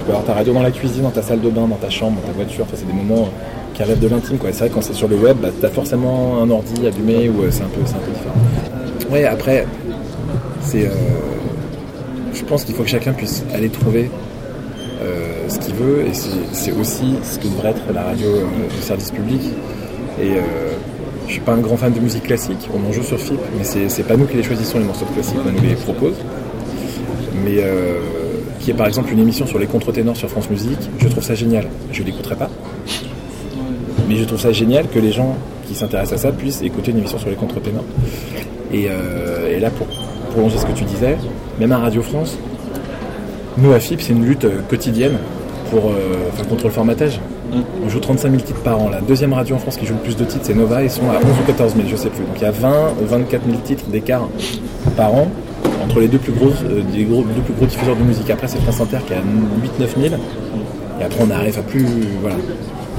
peux 0.04 0.10
avoir 0.10 0.24
ta 0.24 0.34
radio 0.34 0.52
dans 0.52 0.62
la 0.62 0.70
cuisine, 0.70 1.02
dans 1.02 1.10
ta 1.10 1.22
salle 1.22 1.40
de 1.40 1.50
bain, 1.50 1.66
dans 1.66 1.76
ta 1.76 1.90
chambre, 1.90 2.20
dans 2.20 2.28
ta 2.28 2.32
voiture. 2.32 2.64
Enfin, 2.64 2.76
c'est 2.76 2.86
des 2.86 2.92
moments 2.92 3.28
qui 3.74 3.82
relèvent 3.82 4.00
de 4.00 4.08
l'intime. 4.08 4.38
quoi. 4.38 4.50
C'est 4.52 4.60
vrai 4.60 4.70
quand 4.72 4.82
c'est 4.82 4.94
sur 4.94 5.08
le 5.08 5.16
web, 5.16 5.36
bah, 5.40 5.48
t'as 5.60 5.68
forcément 5.68 6.42
un 6.42 6.50
ordi 6.50 6.86
allumé 6.86 7.28
ou 7.28 7.42
euh, 7.42 7.48
c'est 7.50 7.62
un 7.62 7.68
peu 7.68 7.80
c'est 7.84 7.94
un 7.94 7.98
peu 7.98 8.12
différent. 8.12 9.10
Ouais, 9.10 9.24
après, 9.24 9.66
c'est 10.60 10.86
euh, 10.86 10.90
je 12.34 12.44
pense 12.44 12.64
qu'il 12.64 12.74
faut 12.74 12.82
que 12.82 12.88
chacun 12.88 13.12
puisse 13.12 13.44
aller 13.52 13.68
trouver 13.68 14.10
euh, 15.00 15.48
ce 15.48 15.58
qu'il 15.58 15.74
veut 15.74 16.06
et 16.06 16.12
c'est 16.12 16.72
aussi 16.72 17.14
ce 17.22 17.38
que 17.38 17.48
devrait 17.48 17.70
être 17.70 17.92
la 17.92 18.02
radio 18.02 18.28
euh, 18.28 18.44
de 18.44 18.82
service 18.82 19.10
public. 19.10 19.40
Et 20.20 20.32
euh, 20.36 20.74
je 21.28 21.34
suis 21.34 21.40
pas 21.40 21.52
un 21.52 21.58
grand 21.58 21.76
fan 21.76 21.92
de 21.92 22.00
musique 22.00 22.24
classique, 22.24 22.68
on 22.74 22.88
en 22.88 22.92
joue 22.92 23.02
sur 23.02 23.18
FIP, 23.18 23.38
mais 23.56 23.64
c'est 23.64 24.02
pas 24.02 24.16
nous 24.16 24.26
qui 24.26 24.36
les 24.36 24.42
choisissons 24.42 24.78
les 24.78 24.84
morceaux 24.84 25.04
de 25.04 25.12
classique, 25.12 25.36
on 25.46 25.52
nous 25.52 25.68
les 25.68 25.74
propose. 25.74 26.14
Mais 27.44 27.58
euh, 27.58 27.98
qui 28.60 28.70
est 28.72 28.74
par 28.74 28.86
exemple 28.86 29.12
une 29.12 29.20
émission 29.20 29.46
sur 29.46 29.58
les 29.58 29.66
contre-ténors 29.66 30.16
sur 30.16 30.28
France 30.28 30.50
Musique, 30.50 30.78
je 30.98 31.08
trouve 31.08 31.22
ça 31.22 31.34
génial. 31.34 31.66
Je 31.92 32.02
l'écouterai 32.02 32.34
pas, 32.34 32.50
mais 34.08 34.16
je 34.16 34.24
trouve 34.24 34.40
ça 34.40 34.52
génial 34.52 34.88
que 34.88 34.98
les 34.98 35.12
gens 35.12 35.36
qui 35.66 35.74
s'intéressent 35.74 36.18
à 36.18 36.28
ça 36.28 36.32
puissent 36.32 36.62
écouter 36.62 36.90
une 36.90 36.98
émission 36.98 37.18
sur 37.18 37.28
les 37.28 37.36
contre-ténors. 37.36 37.84
Et, 38.72 38.86
euh, 38.88 39.60
là, 39.60 39.70
pour 39.70 39.86
prolonger 40.30 40.58
ce 40.58 40.66
que 40.66 40.72
tu 40.72 40.84
disais, 40.84 41.16
même 41.58 41.72
à 41.72 41.78
Radio 41.78 42.02
France, 42.02 42.38
nous 43.58 43.72
à 43.72 43.80
FIP, 43.80 44.00
c'est 44.00 44.12
une 44.12 44.24
lutte 44.24 44.44
euh, 44.44 44.60
quotidienne 44.68 45.18
pour, 45.70 45.90
euh, 45.90 46.44
contre 46.48 46.64
le 46.64 46.70
formatage. 46.70 47.20
On 47.84 47.88
joue 47.88 48.00
35 48.00 48.30
000 48.30 48.42
titres 48.42 48.60
par 48.62 48.80
an. 48.80 48.88
La 48.90 49.00
deuxième 49.00 49.32
radio 49.32 49.56
en 49.56 49.58
France 49.58 49.76
qui 49.76 49.86
joue 49.86 49.94
le 49.94 50.00
plus 50.00 50.16
de 50.16 50.24
titres, 50.24 50.44
c'est 50.44 50.54
Nova. 50.54 50.82
Ils 50.82 50.90
sont 50.90 51.08
à 51.10 51.16
11 51.16 51.22
ou 51.22 51.46
14 51.46 51.74
000, 51.74 51.88
je 51.88 51.96
sais 51.96 52.10
plus. 52.10 52.24
Donc 52.24 52.36
il 52.36 52.42
y 52.42 52.46
a 52.46 52.50
20 52.50 52.70
ou 53.02 53.06
24 53.06 53.44
000 53.46 53.58
titres 53.64 53.84
d'écart 53.88 54.28
par 54.96 55.14
an 55.14 55.28
entre 55.82 56.00
les 56.00 56.08
deux 56.08 56.18
plus 56.18 56.32
grosses, 56.32 56.62
euh, 56.64 56.82
des 56.92 57.04
gros, 57.04 57.22
deux 57.22 57.40
plus 57.42 57.54
gros 57.54 57.66
diffuseurs 57.66 57.96
de 57.96 58.02
musique. 58.02 58.28
Après, 58.30 58.46
c'est 58.48 58.60
France 58.60 58.80
Inter 58.80 58.98
qui 59.06 59.14
a 59.14 59.18
8-9 59.18 60.08
000. 60.10 60.14
Et 61.00 61.04
après, 61.04 61.24
on 61.26 61.30
arrive 61.30 61.58
à 61.58 61.62
plus. 61.62 61.86
Voilà. 62.20 62.36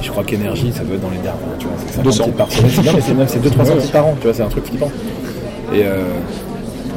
Je 0.01 0.09
crois 0.09 0.23
qu'énergie, 0.23 0.71
ça 0.71 0.83
doit 0.83 0.95
être 0.95 1.01
dans 1.01 1.09
les 1.09 1.17
derniers. 1.17 1.39
C'est 1.87 1.93
50 1.95 2.03
200. 2.03 2.23
titres 2.23 2.37
par. 2.37 2.47
C'est 2.49 2.81
bien, 2.81 2.93
mais 2.93 3.01
c'est 3.01 3.13
même 3.13 3.27
c'est 3.27 3.43
200-300 3.43 3.77
titres 3.81 3.91
par 3.91 4.07
an. 4.07 4.15
Tu 4.19 4.27
vois, 4.27 4.33
c'est 4.33 4.43
un 4.43 4.47
truc 4.47 4.65
flippant. 4.65 4.91
Euh, 5.73 6.03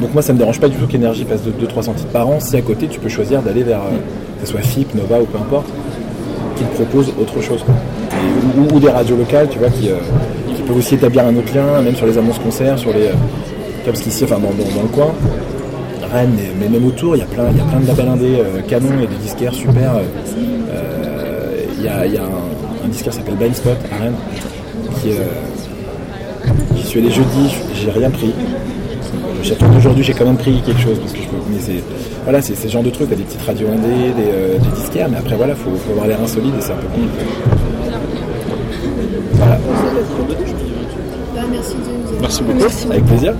donc 0.00 0.14
moi, 0.14 0.22
ça 0.22 0.32
me 0.32 0.38
dérange 0.38 0.60
pas 0.60 0.68
du 0.68 0.76
tout 0.76 0.86
qu'énergie 0.86 1.24
passe 1.24 1.42
de 1.42 1.50
200-300 1.50 1.94
titres 1.94 2.08
par 2.12 2.28
an. 2.28 2.40
Si 2.40 2.56
à 2.56 2.62
côté, 2.62 2.86
tu 2.86 3.00
peux 3.00 3.08
choisir 3.08 3.42
d'aller 3.42 3.62
vers, 3.64 3.80
euh, 3.80 3.90
que 4.40 4.46
ce 4.46 4.52
soit 4.52 4.60
FIP, 4.62 4.94
Nova 4.94 5.20
ou 5.20 5.24
peu 5.24 5.38
importe, 5.38 5.66
qui 6.56 6.64
te 6.64 6.74
proposent 6.74 7.12
autre 7.20 7.40
chose. 7.40 7.64
ou, 8.74 8.78
des 8.78 8.88
radios 8.90 9.16
locales, 9.16 9.48
tu 9.50 9.58
vois, 9.58 9.68
qui, 9.70 9.88
euh, 9.90 9.94
qui 10.54 10.62
peuvent 10.62 10.76
aussi 10.76 10.94
établir 10.94 11.26
un 11.26 11.34
autre 11.36 11.54
lien, 11.54 11.80
même 11.82 11.94
sur 11.96 12.06
les 12.06 12.16
annonces 12.18 12.38
concerts, 12.38 12.78
sur 12.78 12.92
les. 12.92 13.06
euh, 13.06 13.12
parce 13.84 14.00
qu'ici, 14.00 14.24
enfin, 14.24 14.36
dans, 14.36 14.48
dans- 14.50 14.74
dans 14.76 14.82
le 14.82 14.88
coin, 14.88 15.12
Rennes, 16.12 16.34
mais- 16.60 16.68
même 16.68 16.86
autour, 16.86 17.16
il 17.16 17.20
y 17.20 17.22
a 17.22 17.26
plein, 17.26 17.44
il 17.50 17.56
y 17.56 17.60
a 17.60 17.64
plein 17.64 17.80
de 17.80 17.86
labels 17.86 18.08
indés, 18.08 18.38
euh, 18.40 18.60
canons 18.68 19.00
et 19.02 19.06
des 19.06 19.16
disquaires 19.22 19.54
super. 19.54 19.94
euh, 19.96 20.00
euh, 20.70 21.62
Il 21.78 21.84
y 21.84 21.88
a, 21.88 22.06
il 22.06 22.14
y 22.14 22.18
un, 22.18 22.88
disquaire 22.88 23.12
qui 23.12 23.18
s'appelle 23.18 23.34
Blind 23.36 23.54
Spot 23.54 23.76
à 23.90 24.02
Rennes, 24.04 24.14
qui 25.02 25.10
euh, 25.10 25.14
J'y 26.76 26.82
suis 26.86 27.00
allé 27.00 27.10
jeudi, 27.10 27.54
j'ai 27.74 27.90
rien 27.90 28.10
pris. 28.10 28.32
J'attends 29.42 29.68
d'aujourd'hui, 29.68 30.04
j'ai 30.04 30.12
quand 30.14 30.24
même 30.24 30.36
pris 30.36 30.60
quelque 30.64 30.80
chose 30.80 30.98
parce 30.98 31.12
que 31.12 31.18
je 31.18 31.26
peux. 31.28 31.36
Mais 31.50 31.58
c'est 31.60 31.82
voilà, 32.24 32.40
c'est 32.40 32.54
ce 32.54 32.68
genre 32.68 32.82
de 32.84 32.90
trucs, 32.90 33.10
t'as 33.10 33.16
des 33.16 33.24
petites 33.24 33.42
radios 33.42 33.66
indées, 33.68 34.12
des, 34.16 34.30
euh, 34.32 34.58
des 34.58 34.80
disquaires, 34.80 35.08
mais 35.10 35.16
après 35.18 35.34
voilà, 35.36 35.54
faut, 35.54 35.70
faut 35.84 35.90
avoir 35.92 36.06
l'air 36.06 36.20
insolide 36.22 36.52
et 36.58 36.62
c'est 36.62 36.72
un 36.72 36.76
peu 36.76 36.86
compliqué. 36.86 37.24
Voilà, 39.34 39.58
Bah, 41.34 41.40
merci 41.50 41.74
de 41.74 41.78
nous 41.80 42.08
avoir 42.08 42.20
Merci 42.20 42.42
beaucoup. 42.44 42.92
avec 42.92 43.04
plaisir. 43.06 43.34